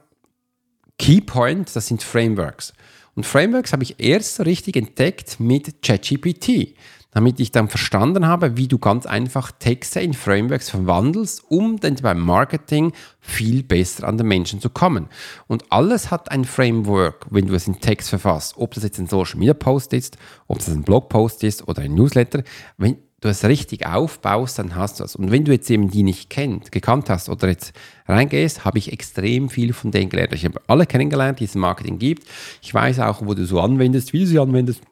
Keypoint, 0.98 1.76
das 1.76 1.86
sind 1.86 2.02
Frameworks. 2.02 2.72
Und 3.14 3.24
Frameworks 3.24 3.72
habe 3.72 3.82
ich 3.82 4.00
erst 4.00 4.40
richtig 4.44 4.76
entdeckt 4.76 5.40
mit 5.40 5.82
ChatGPT. 5.82 6.74
Damit 7.16 7.40
ich 7.40 7.50
dann 7.50 7.68
verstanden 7.68 8.26
habe, 8.26 8.58
wie 8.58 8.68
du 8.68 8.76
ganz 8.76 9.06
einfach 9.06 9.50
Texte 9.50 10.00
in 10.00 10.12
Frameworks 10.12 10.68
verwandelst, 10.68 11.44
um 11.48 11.80
dann 11.80 11.94
beim 11.94 12.20
Marketing 12.20 12.92
viel 13.20 13.62
besser 13.62 14.06
an 14.06 14.18
den 14.18 14.28
Menschen 14.28 14.60
zu 14.60 14.68
kommen. 14.68 15.08
Und 15.46 15.64
alles 15.70 16.10
hat 16.10 16.30
ein 16.30 16.44
Framework, 16.44 17.24
wenn 17.30 17.46
du 17.46 17.54
es 17.54 17.68
in 17.68 17.80
Text 17.80 18.10
verfasst. 18.10 18.56
Ob 18.58 18.74
das 18.74 18.84
jetzt 18.84 18.98
ein 18.98 19.06
Social 19.06 19.38
Media 19.38 19.54
Post 19.54 19.94
ist, 19.94 20.18
ob 20.46 20.58
das 20.58 20.68
ein 20.68 20.82
Blogpost 20.82 21.42
ist 21.42 21.66
oder 21.66 21.80
ein 21.80 21.94
Newsletter. 21.94 22.42
Wenn 22.76 22.98
du 23.22 23.30
es 23.30 23.44
richtig 23.44 23.86
aufbaust, 23.86 24.58
dann 24.58 24.76
hast 24.76 25.00
du 25.00 25.04
es. 25.04 25.16
Und 25.16 25.30
wenn 25.30 25.46
du 25.46 25.52
jetzt 25.52 25.70
eben 25.70 25.90
die 25.90 26.02
nicht 26.02 26.28
kennt, 26.28 26.70
gekannt 26.70 27.08
hast 27.08 27.30
oder 27.30 27.48
jetzt 27.48 27.72
reingehst, 28.06 28.66
habe 28.66 28.76
ich 28.76 28.92
extrem 28.92 29.48
viel 29.48 29.72
von 29.72 29.90
denen 29.90 30.10
gelernt. 30.10 30.34
Ich 30.34 30.44
habe 30.44 30.60
alle 30.66 30.84
kennengelernt, 30.84 31.40
die 31.40 31.44
es 31.44 31.54
im 31.54 31.62
Marketing 31.62 31.98
gibt. 31.98 32.28
Ich 32.60 32.74
weiß 32.74 33.00
auch, 33.00 33.22
wo 33.24 33.32
du 33.32 33.46
so 33.46 33.58
anwendest, 33.58 34.12
wie 34.12 34.18
du 34.18 34.26
sie 34.26 34.38
anwendest 34.38 34.82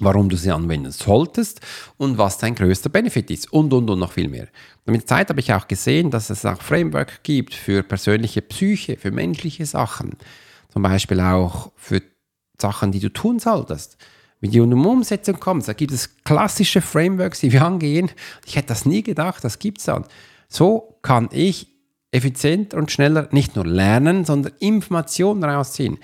warum 0.00 0.28
du 0.28 0.36
sie 0.36 0.50
anwenden 0.50 0.90
solltest 0.92 1.60
und 1.96 2.18
was 2.18 2.38
dein 2.38 2.54
größter 2.54 2.88
Benefit 2.88 3.30
ist 3.30 3.52
und, 3.52 3.72
und, 3.72 3.88
und 3.88 3.98
noch 3.98 4.12
viel 4.12 4.28
mehr. 4.28 4.48
Und 4.86 4.92
mit 4.92 5.02
der 5.02 5.06
Zeit 5.06 5.28
habe 5.28 5.40
ich 5.40 5.52
auch 5.52 5.68
gesehen, 5.68 6.10
dass 6.10 6.30
es 6.30 6.44
auch 6.44 6.60
Framework 6.60 7.22
gibt 7.22 7.54
für 7.54 7.82
persönliche 7.82 8.42
Psyche, 8.42 8.96
für 8.96 9.10
menschliche 9.10 9.66
Sachen. 9.66 10.16
Zum 10.70 10.82
Beispiel 10.82 11.20
auch 11.20 11.72
für 11.76 12.02
Sachen, 12.60 12.92
die 12.92 13.00
du 13.00 13.10
tun 13.10 13.38
solltest. 13.38 13.96
Wie 14.40 14.48
du 14.48 14.64
die 14.64 14.74
Umsetzung 14.74 15.38
kommst, 15.38 15.68
da 15.68 15.74
gibt 15.74 15.92
es 15.92 16.22
klassische 16.24 16.80
Frameworks, 16.80 17.40
die 17.40 17.52
wir 17.52 17.64
angehen. 17.64 18.10
Ich 18.46 18.56
hätte 18.56 18.68
das 18.68 18.86
nie 18.86 19.02
gedacht, 19.02 19.44
das 19.44 19.58
gibt 19.58 19.78
es 19.78 19.84
dann. 19.84 20.06
So 20.48 20.98
kann 21.02 21.28
ich 21.30 21.68
effizienter 22.10 22.78
und 22.78 22.90
schneller 22.90 23.28
nicht 23.32 23.54
nur 23.54 23.66
lernen, 23.66 24.24
sondern 24.24 24.52
Informationen 24.58 25.44
rausziehen, 25.44 25.98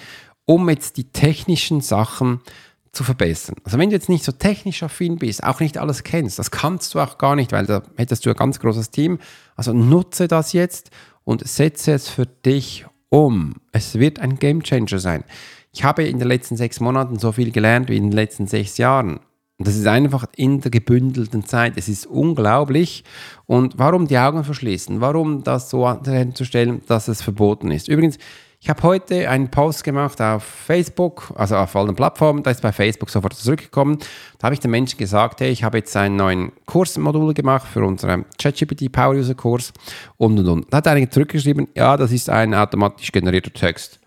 um 0.45 0.69
jetzt 0.69 0.99
die 0.99 1.11
technischen 1.11 1.81
Sachen 1.81 2.41
zu 2.45 2.66
verbessern. 3.05 3.57
Also 3.65 3.79
wenn 3.79 3.91
du 3.91 3.97
jetzt 3.97 4.09
nicht 4.09 4.25
so 4.25 4.33
technisch 4.33 4.83
affin 4.83 5.17
bist, 5.17 5.45
auch 5.45 5.61
nicht 5.61 5.79
alles 5.79 6.03
kennst, 6.03 6.39
das 6.39 6.51
kannst 6.51 6.95
du 6.95 7.01
auch 7.01 7.19
gar 7.19 7.37
nicht, 7.37 7.53
weil 7.53 7.67
da 7.67 7.83
hättest 7.97 8.27
du 8.27 8.31
ein 8.31 8.37
ganz 8.37 8.61
großes 8.61 8.91
Team. 8.91 9.19
Also 9.55 9.73
nutze 9.73 10.29
das 10.29 10.53
jetzt 10.53 10.91
und 11.25 11.47
setze 11.47 11.93
es 11.93 12.09
für 12.09 12.27
dich 12.27 12.87
um. 13.09 13.55
Es 13.73 13.99
wird 13.99 14.19
ein 14.21 14.39
Game 14.39 14.63
Changer 14.63 14.99
sein. 14.99 15.25
Ich 15.73 15.85
habe 15.85 16.05
in 16.05 16.19
den 16.19 16.29
letzten 16.29 16.57
sechs 16.57 16.81
Monaten 16.81 17.19
so 17.19 17.33
viel 17.33 17.51
gelernt 17.51 17.89
wie 17.89 17.97
in 17.97 18.05
den 18.05 18.13
letzten 18.13 18.47
sechs 18.47 18.79
Jahren. 18.79 19.21
Und 19.59 19.67
das 19.67 19.77
ist 19.77 19.87
einfach 19.87 20.27
in 20.37 20.61
der 20.61 20.71
gebündelten 20.71 21.45
Zeit. 21.45 21.75
Es 21.77 21.89
ist 21.89 22.07
unglaublich. 22.07 23.05
Und 23.47 23.79
warum 23.79 24.07
die 24.07 24.19
Augen 24.19 24.45
verschließen? 24.45 25.01
Warum 25.01 25.45
das 25.45 25.71
so 25.71 25.87
anzustellen, 25.87 26.83
dass 26.87 27.09
es 27.09 27.23
verboten 27.23 27.71
ist? 27.71 27.89
Übrigens, 27.89 28.19
ich 28.61 28.71
habe 28.71 28.83
heute 28.83 29.29
einen 29.29 29.51
Post 29.51 29.85
gemacht 29.85 30.21
auf 30.21 30.43
Facebook, 30.43 31.33
also 31.37 31.57
auf 31.57 31.77
allen 31.77 31.95
Plattformen, 31.95 32.43
da 32.43 32.51
ist 32.51 32.63
bei 32.63 32.73
Facebook 32.73 33.11
sofort 33.11 33.35
zurückgekommen. 33.35 33.99
Da 34.39 34.47
habe 34.47 34.55
ich 34.55 34.61
den 34.61 34.71
Menschen 34.71 34.99
gesagt, 34.99 35.41
hey, 35.41 35.51
ich 35.51 35.63
habe 35.63 35.79
jetzt 35.79 35.97
einen 35.97 36.17
neuen 36.17 36.53
Kursmodul 36.65 37.35
gemacht 37.35 37.69
für 37.69 37.85
unseren 37.85 38.25
ChatGPT 38.39 38.91
Power 38.91 39.15
User 39.15 39.35
Kurs 39.35 39.73
und 40.17 40.39
und 40.39 40.49
und. 40.49 40.73
Da 40.73 40.79
hat 40.79 40.89
einer 40.89 41.11
zurückgeschrieben, 41.11 41.69
ja, 41.75 41.97
das 41.97 42.13
ist 42.13 42.31
ein 42.31 42.55
automatisch 42.55 43.13
generierter 43.13 43.53
Text. 43.53 44.01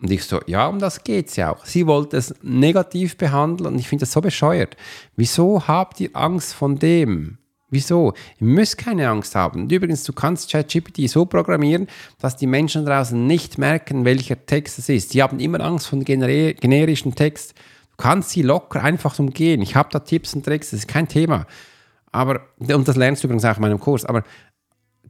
Und 0.00 0.10
ich 0.10 0.24
so, 0.24 0.40
ja, 0.46 0.66
um 0.66 0.78
das 0.78 1.02
geht 1.04 1.28
es 1.28 1.36
ja 1.36 1.52
auch. 1.52 1.64
Sie 1.64 1.86
wollte 1.86 2.18
es 2.18 2.34
negativ 2.42 3.16
behandeln 3.16 3.72
und 3.72 3.78
ich 3.78 3.88
finde 3.88 4.02
das 4.02 4.12
so 4.12 4.20
bescheuert. 4.20 4.76
Wieso 5.16 5.66
habt 5.66 6.00
ihr 6.00 6.10
Angst 6.12 6.54
von 6.54 6.78
dem? 6.78 7.38
Wieso? 7.76 8.14
Ihr 8.40 8.46
müsst 8.46 8.78
keine 8.78 9.06
Angst 9.06 9.34
haben. 9.34 9.64
Und 9.64 9.72
übrigens, 9.72 10.02
du 10.04 10.14
kannst 10.14 10.50
ChatGPT 10.50 11.10
so 11.10 11.26
programmieren, 11.26 11.88
dass 12.18 12.34
die 12.34 12.46
Menschen 12.46 12.86
draußen 12.86 13.26
nicht 13.26 13.58
merken, 13.58 14.06
welcher 14.06 14.46
Text 14.46 14.78
es 14.78 14.88
ist. 14.88 15.12
Die 15.12 15.22
haben 15.22 15.38
immer 15.40 15.60
Angst 15.60 15.88
vor 15.88 15.98
gener 15.98 16.54
generischen 16.54 17.14
Text. 17.14 17.52
Du 17.90 17.96
kannst 17.98 18.30
sie 18.30 18.40
locker 18.40 18.82
einfach 18.82 19.18
umgehen. 19.18 19.60
Ich 19.60 19.76
habe 19.76 19.90
da 19.92 19.98
Tipps 19.98 20.32
und 20.32 20.46
Tricks, 20.46 20.70
das 20.70 20.80
ist 20.80 20.88
kein 20.88 21.06
Thema. 21.06 21.46
Aber, 22.12 22.40
und 22.58 22.88
das 22.88 22.96
lernst 22.96 23.22
du 23.22 23.26
übrigens 23.26 23.44
auch 23.44 23.56
in 23.56 23.60
meinem 23.60 23.78
Kurs. 23.78 24.06
Aber 24.06 24.22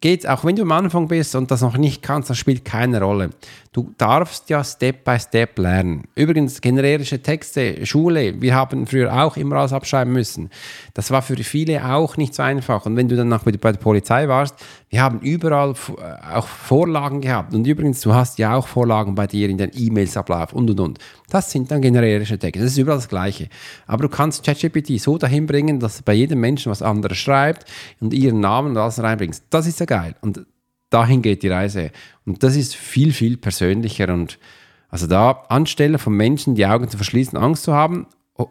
geht 0.00 0.28
auch 0.28 0.44
wenn 0.44 0.56
du 0.56 0.62
am 0.62 0.72
Anfang 0.72 1.08
bist 1.08 1.34
und 1.34 1.50
das 1.50 1.62
noch 1.62 1.76
nicht 1.76 2.02
kannst, 2.02 2.30
das 2.30 2.38
spielt 2.38 2.64
keine 2.64 3.00
Rolle. 3.00 3.30
Du 3.72 3.92
darfst 3.98 4.48
ja 4.48 4.64
Step 4.64 5.04
by 5.04 5.18
Step 5.18 5.58
lernen. 5.58 6.04
Übrigens, 6.14 6.60
generische 6.60 7.20
Texte, 7.20 7.84
Schule, 7.84 8.40
wir 8.40 8.54
haben 8.54 8.86
früher 8.86 9.12
auch 9.12 9.36
immer 9.36 9.56
alles 9.56 9.72
abschreiben 9.72 10.12
müssen. 10.12 10.50
Das 10.94 11.10
war 11.10 11.20
für 11.20 11.36
viele 11.36 11.84
auch 11.84 12.16
nicht 12.16 12.34
so 12.34 12.42
einfach. 12.42 12.86
Und 12.86 12.96
wenn 12.96 13.08
du 13.08 13.16
dann 13.16 13.28
noch 13.28 13.44
bei 13.44 13.52
der 13.52 13.78
Polizei 13.78 14.28
warst, 14.28 14.54
wir 14.88 15.02
haben 15.02 15.20
überall 15.20 15.72
äh, 15.72 16.34
auch 16.34 16.46
Vorlagen 16.46 17.20
gehabt. 17.20 17.52
Und 17.54 17.66
übrigens, 17.66 18.00
du 18.00 18.14
hast 18.14 18.38
ja 18.38 18.54
auch 18.54 18.68
Vorlagen 18.68 19.14
bei 19.14 19.26
dir 19.26 19.48
in 19.48 19.58
den 19.58 19.70
E-Mails-Ablauf 19.74 20.52
und 20.52 20.70
und 20.70 20.80
und. 20.80 20.98
Das 21.28 21.50
sind 21.50 21.70
dann 21.70 21.82
generische 21.82 22.38
Texte. 22.38 22.62
Das 22.62 22.72
ist 22.72 22.78
überall 22.78 22.98
das 22.98 23.08
Gleiche. 23.08 23.48
Aber 23.86 24.02
du 24.04 24.08
kannst 24.08 24.44
ChatGPT 24.44 25.00
so 25.00 25.18
dahin 25.18 25.46
bringen, 25.46 25.80
dass 25.80 26.02
bei 26.02 26.14
jedem 26.14 26.40
Menschen 26.40 26.70
was 26.70 26.82
anderes 26.82 27.18
schreibt 27.18 27.64
und 28.00 28.14
ihren 28.14 28.40
Namen 28.40 28.70
und 28.70 28.76
alles 28.76 29.02
reinbringst. 29.02 29.44
Das 29.50 29.66
ist 29.66 29.80
ja 29.80 29.86
geil. 29.86 30.14
Und 30.20 30.46
dahin 30.90 31.20
geht 31.20 31.42
die 31.42 31.48
Reise. 31.48 31.90
Und 32.24 32.42
das 32.44 32.54
ist 32.54 32.76
viel, 32.76 33.12
viel 33.12 33.36
persönlicher. 33.36 34.12
Und 34.12 34.38
also 34.88 35.08
da 35.08 35.32
anstelle 35.48 35.98
von 35.98 36.14
Menschen 36.16 36.54
die 36.54 36.64
Augen 36.64 36.88
zu 36.88 36.96
verschließen, 36.96 37.36
Angst 37.36 37.64
zu 37.64 37.74
haben, 37.74 38.06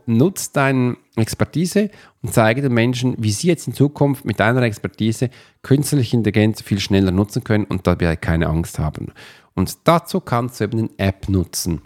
nutz 0.06 0.52
deine 0.52 0.98
Expertise 1.15 1.89
und 2.21 2.34
zeige 2.34 2.62
den 2.62 2.74
Menschen, 2.74 3.15
wie 3.17 3.32
sie 3.32 3.48
jetzt 3.48 3.67
in 3.67 3.74
Zukunft 3.74 4.26
mit 4.26 4.39
deiner 4.39 4.62
Expertise 4.63 5.30
künstliche 5.62 6.17
Intelligenz 6.17 6.62
viel 6.62 6.80
schneller 6.80 7.12
nutzen 7.12 7.43
können 7.43 7.65
und 7.65 7.88
dabei 7.88 8.15
keine 8.15 8.48
Angst 8.48 8.80
haben. 8.80 9.12
Und 9.54 9.78
dazu 9.86 10.19
kannst 10.19 10.60
du 10.60 10.65
eben 10.65 10.80
eine 10.80 10.89
App 10.98 11.30
nutzen. 11.30 11.82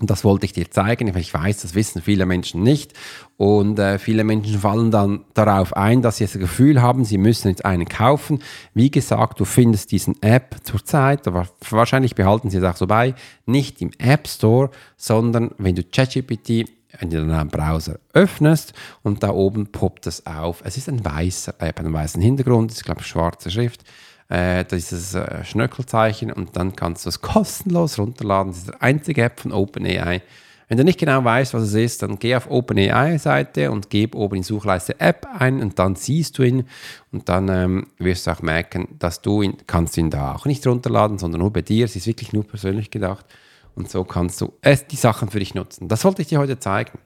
Und 0.00 0.08
das 0.08 0.24
wollte 0.24 0.46
ich 0.46 0.54
dir 0.54 0.70
zeigen. 0.70 1.14
Ich 1.14 1.34
weiß, 1.34 1.60
das 1.60 1.74
wissen 1.74 2.00
viele 2.00 2.24
Menschen 2.24 2.62
nicht. 2.62 2.94
Und 3.36 3.78
äh, 3.78 3.98
viele 3.98 4.24
Menschen 4.24 4.58
fallen 4.58 4.90
dann 4.90 5.24
darauf 5.34 5.76
ein, 5.76 6.00
dass 6.00 6.16
sie 6.16 6.24
das 6.24 6.38
Gefühl 6.38 6.80
haben, 6.80 7.04
sie 7.04 7.18
müssen 7.18 7.48
jetzt 7.48 7.66
einen 7.66 7.86
kaufen. 7.86 8.42
Wie 8.72 8.90
gesagt, 8.90 9.40
du 9.40 9.44
findest 9.44 9.92
diesen 9.92 10.20
App 10.22 10.56
zurzeit, 10.62 11.28
aber 11.28 11.48
wahrscheinlich 11.68 12.14
behalten 12.14 12.48
sie 12.48 12.56
es 12.56 12.64
auch 12.64 12.76
so 12.76 12.86
bei, 12.86 13.14
nicht 13.44 13.82
im 13.82 13.90
App 13.98 14.26
Store, 14.26 14.70
sondern 14.96 15.50
wenn 15.58 15.74
du 15.74 15.84
ChatGPT 15.84 16.64
in 16.98 17.10
deinem 17.10 17.48
Browser 17.48 17.98
öffnest 18.12 18.72
und 19.02 19.22
da 19.22 19.30
oben 19.30 19.66
poppt 19.68 20.06
es 20.06 20.26
auf. 20.26 20.62
Es 20.64 20.76
ist 20.76 20.88
ein 20.88 21.04
weißer 21.04 21.54
App, 21.58 21.78
einen 21.78 21.92
weißen 21.92 22.20
Hintergrund, 22.20 22.72
ist 22.72 22.84
glaube 22.84 23.02
schwarze 23.02 23.50
Schrift 23.50 23.84
äh, 24.28 24.64
dieses 24.64 25.14
äh, 25.14 25.44
Schnöckelzeichen 25.44 26.32
und 26.32 26.56
dann 26.56 26.74
kannst 26.74 27.04
du 27.04 27.08
es 27.08 27.20
kostenlos 27.22 27.98
runterladen. 27.98 28.52
Das 28.52 28.62
ist 28.62 28.68
die 28.68 28.80
einzige 28.80 29.22
App 29.24 29.40
von 29.40 29.52
OpenAI. 29.52 30.22
Wenn 30.68 30.78
du 30.78 30.84
nicht 30.84 31.00
genau 31.00 31.24
weißt, 31.24 31.52
was 31.52 31.64
es 31.64 31.74
ist, 31.74 32.02
dann 32.02 32.20
geh 32.20 32.36
auf 32.36 32.48
OpenAI-Seite 32.48 33.72
und 33.72 33.90
gib 33.90 34.14
oben 34.14 34.36
in 34.36 34.42
die 34.42 34.46
Suchleiste 34.46 35.00
App 35.00 35.26
ein 35.36 35.60
und 35.60 35.80
dann 35.80 35.96
siehst 35.96 36.38
du 36.38 36.44
ihn 36.44 36.64
und 37.10 37.28
dann 37.28 37.48
ähm, 37.48 37.86
wirst 37.98 38.28
du 38.28 38.30
auch 38.30 38.40
merken, 38.40 38.86
dass 39.00 39.20
du 39.20 39.42
ihn, 39.42 39.56
kannst 39.66 39.96
ihn 39.96 40.10
da 40.10 40.36
auch 40.36 40.46
nicht 40.46 40.64
runterladen, 40.64 41.18
sondern 41.18 41.40
nur 41.40 41.52
bei 41.52 41.62
dir. 41.62 41.86
Es 41.86 41.96
ist 41.96 42.06
wirklich 42.06 42.32
nur 42.32 42.46
persönlich 42.46 42.92
gedacht 42.92 43.26
und 43.74 43.90
so 43.90 44.04
kannst 44.04 44.40
du 44.40 44.52
es, 44.62 44.86
die 44.86 44.96
Sachen 44.96 45.30
für 45.30 45.38
dich 45.38 45.54
nutzen. 45.54 45.88
Das 45.88 46.04
wollte 46.04 46.22
ich 46.22 46.28
dir 46.28 46.38
heute 46.38 46.58
zeigen 46.58 46.98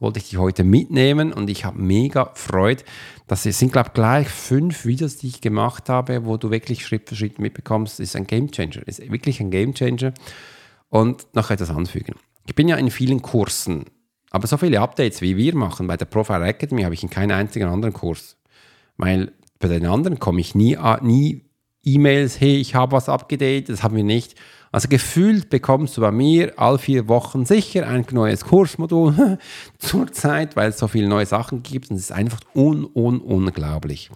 wollte 0.00 0.18
ich 0.18 0.28
die 0.28 0.38
heute 0.38 0.64
mitnehmen 0.64 1.32
und 1.32 1.50
ich 1.50 1.64
habe 1.64 1.80
mega 1.80 2.30
Freude. 2.34 2.84
Das 3.26 3.42
sind, 3.42 3.72
glaube 3.72 3.88
ich, 3.88 3.94
gleich 3.94 4.28
fünf 4.28 4.84
Videos, 4.84 5.16
die 5.16 5.28
ich 5.28 5.40
gemacht 5.40 5.88
habe, 5.88 6.24
wo 6.24 6.36
du 6.36 6.50
wirklich 6.50 6.86
Schritt 6.86 7.08
für 7.08 7.16
Schritt 7.16 7.38
mitbekommst. 7.38 7.98
Das 7.98 8.08
ist 8.08 8.16
ein 8.16 8.26
Game 8.26 8.50
Changer. 8.50 8.82
Das 8.86 8.98
ist 8.98 9.10
wirklich 9.10 9.40
ein 9.40 9.50
Game 9.50 9.74
Changer. 9.74 10.12
Und 10.88 11.26
noch 11.34 11.50
etwas 11.50 11.70
anfügen. 11.70 12.14
Ich 12.46 12.54
bin 12.54 12.68
ja 12.68 12.76
in 12.76 12.90
vielen 12.90 13.20
Kursen, 13.20 13.84
aber 14.30 14.46
so 14.46 14.56
viele 14.56 14.80
Updates, 14.80 15.20
wie 15.20 15.36
wir 15.36 15.54
machen 15.54 15.86
bei 15.86 15.96
der 15.96 16.06
Profile 16.06 16.46
Academy, 16.46 16.82
habe 16.82 16.94
ich 16.94 17.02
in 17.02 17.10
keinem 17.10 17.36
einzigen 17.36 17.68
anderen 17.68 17.92
Kurs. 17.92 18.36
Weil 18.96 19.32
bei 19.58 19.68
den 19.68 19.86
anderen 19.86 20.18
komme 20.18 20.40
ich 20.40 20.54
nie, 20.54 20.78
nie 21.02 21.42
E-Mails, 21.84 22.40
hey, 22.40 22.56
ich 22.56 22.74
habe 22.74 22.92
was 22.92 23.08
abgedatet, 23.08 23.68
das 23.70 23.82
haben 23.82 23.96
wir 23.96 24.04
nicht. 24.04 24.34
Also 24.70 24.88
gefühlt 24.88 25.48
bekommst 25.48 25.96
du 25.96 26.02
bei 26.02 26.12
mir 26.12 26.52
all 26.56 26.78
vier 26.78 27.08
Wochen 27.08 27.46
sicher 27.46 27.86
ein 27.86 28.04
neues 28.10 28.44
Kursmodul 28.44 29.38
zurzeit, 29.78 30.56
weil 30.56 30.70
es 30.70 30.78
so 30.78 30.88
viele 30.88 31.08
neue 31.08 31.26
Sachen 31.26 31.62
gibt 31.62 31.90
und 31.90 31.96
es 31.96 32.02
ist 32.02 32.12
einfach 32.12 32.40
un, 32.54 32.86
un, 32.94 33.20
unglaublich. 33.20 34.10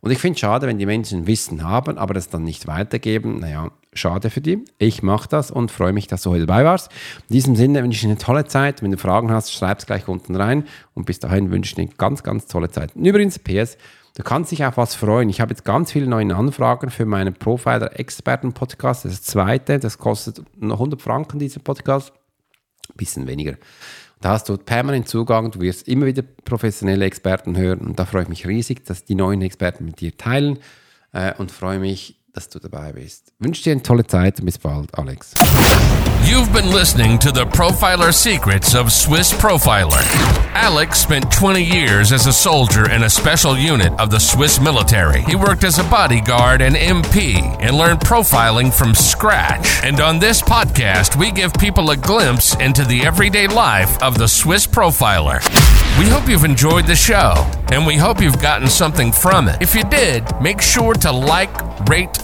Und 0.00 0.10
ich 0.10 0.18
finde 0.18 0.34
es 0.34 0.40
schade, 0.40 0.66
wenn 0.66 0.78
die 0.78 0.84
Menschen 0.84 1.26
Wissen 1.26 1.62
haben, 1.62 1.96
aber 1.96 2.12
das 2.12 2.28
dann 2.28 2.44
nicht 2.44 2.66
weitergeben. 2.66 3.38
Naja, 3.38 3.70
schade 3.94 4.28
für 4.28 4.42
die. 4.42 4.62
Ich 4.76 5.02
mache 5.02 5.28
das 5.30 5.50
und 5.50 5.70
freue 5.70 5.94
mich, 5.94 6.08
dass 6.08 6.22
du 6.22 6.30
heute 6.30 6.44
dabei 6.44 6.64
warst. 6.64 6.90
In 7.30 7.32
diesem 7.32 7.56
Sinne 7.56 7.82
wünsche 7.82 7.96
ich 7.96 8.02
dir 8.02 8.08
eine 8.08 8.18
tolle 8.18 8.44
Zeit. 8.44 8.82
Wenn 8.82 8.90
du 8.90 8.98
Fragen 8.98 9.30
hast, 9.30 9.50
schreib 9.52 9.78
es 9.78 9.86
gleich 9.86 10.06
unten 10.06 10.36
rein. 10.36 10.64
Und 10.92 11.06
bis 11.06 11.20
dahin 11.20 11.50
wünsche 11.50 11.70
ich 11.70 11.74
dir 11.76 11.82
eine 11.82 11.92
ganz, 11.96 12.22
ganz 12.22 12.46
tolle 12.46 12.68
Zeit. 12.70 12.94
Und 12.94 13.06
übrigens, 13.06 13.38
PS, 13.38 13.78
Du 14.16 14.22
kannst 14.22 14.52
dich 14.52 14.64
auf 14.64 14.76
was 14.76 14.94
freuen. 14.94 15.28
Ich 15.28 15.40
habe 15.40 15.50
jetzt 15.50 15.64
ganz 15.64 15.90
viele 15.90 16.06
neue 16.06 16.34
Anfragen 16.34 16.90
für 16.90 17.04
meinen 17.04 17.34
Profiler-Experten-Podcast. 17.34 19.04
Das 19.04 19.22
zweite, 19.22 19.80
das 19.80 19.98
kostet 19.98 20.40
noch 20.56 20.76
100 20.76 21.02
Franken, 21.02 21.40
dieser 21.40 21.58
Podcast. 21.58 22.12
Ein 22.90 22.96
bisschen 22.96 23.26
weniger. 23.26 23.56
Da 24.20 24.30
hast 24.30 24.48
du 24.48 24.56
permanent 24.56 25.08
Zugang, 25.08 25.50
du 25.50 25.60
wirst 25.60 25.88
immer 25.88 26.06
wieder 26.06 26.22
professionelle 26.22 27.04
Experten 27.04 27.56
hören 27.56 27.80
und 27.80 27.98
da 27.98 28.04
freue 28.06 28.22
ich 28.22 28.28
mich 28.28 28.46
riesig, 28.46 28.84
dass 28.84 29.04
die 29.04 29.16
neuen 29.16 29.42
Experten 29.42 29.84
mit 29.84 30.00
dir 30.00 30.16
teilen 30.16 30.60
äh, 31.12 31.34
und 31.36 31.50
freue 31.50 31.80
mich, 31.80 32.23
dass 32.34 32.48
du 32.48 32.58
dabei 32.58 32.92
bist. 32.92 33.32
Ich 33.38 33.46
wünsche 33.46 33.62
dir 33.62 33.72
eine 33.72 33.82
tolle 33.82 34.06
Zeit 34.06 34.40
und 34.40 34.46
bis 34.46 34.58
bald, 34.58 34.92
Alex. 34.98 35.34
You've 36.26 36.52
been 36.52 36.72
listening 36.72 37.18
to 37.18 37.30
the 37.30 37.44
Profiler 37.44 38.12
Secrets 38.12 38.74
of 38.74 38.90
Swiss 38.90 39.32
Profiler. 39.32 40.02
Alex 40.54 40.98
spent 40.98 41.30
20 41.30 41.62
years 41.62 42.12
as 42.12 42.26
a 42.26 42.32
soldier 42.32 42.90
in 42.90 43.02
a 43.02 43.10
special 43.10 43.56
unit 43.56 43.92
of 44.00 44.10
the 44.10 44.18
Swiss 44.18 44.58
military. 44.60 45.22
He 45.22 45.36
worked 45.36 45.64
as 45.64 45.78
a 45.78 45.84
bodyguard 45.84 46.62
and 46.62 46.74
MP 46.76 47.36
and 47.60 47.76
learned 47.76 48.00
profiling 48.00 48.72
from 48.72 48.94
scratch. 48.94 49.80
And 49.84 50.00
on 50.00 50.18
this 50.18 50.40
podcast, 50.40 51.16
we 51.16 51.30
give 51.30 51.52
people 51.54 51.90
a 51.90 51.96
glimpse 51.96 52.56
into 52.56 52.84
the 52.84 53.04
everyday 53.04 53.46
life 53.46 54.02
of 54.02 54.16
the 54.16 54.26
Swiss 54.26 54.66
Profiler. 54.66 55.40
We 55.98 56.08
hope 56.08 56.28
you've 56.28 56.44
enjoyed 56.44 56.86
the 56.86 56.96
show, 56.96 57.34
and 57.70 57.86
we 57.86 57.96
hope 57.96 58.20
you've 58.20 58.42
gotten 58.42 58.66
something 58.68 59.12
from 59.12 59.46
it. 59.46 59.62
If 59.62 59.76
you 59.76 59.84
did, 59.84 60.24
make 60.40 60.60
sure 60.60 60.94
to 60.94 61.12
like, 61.12 61.52
rate, 61.88 62.23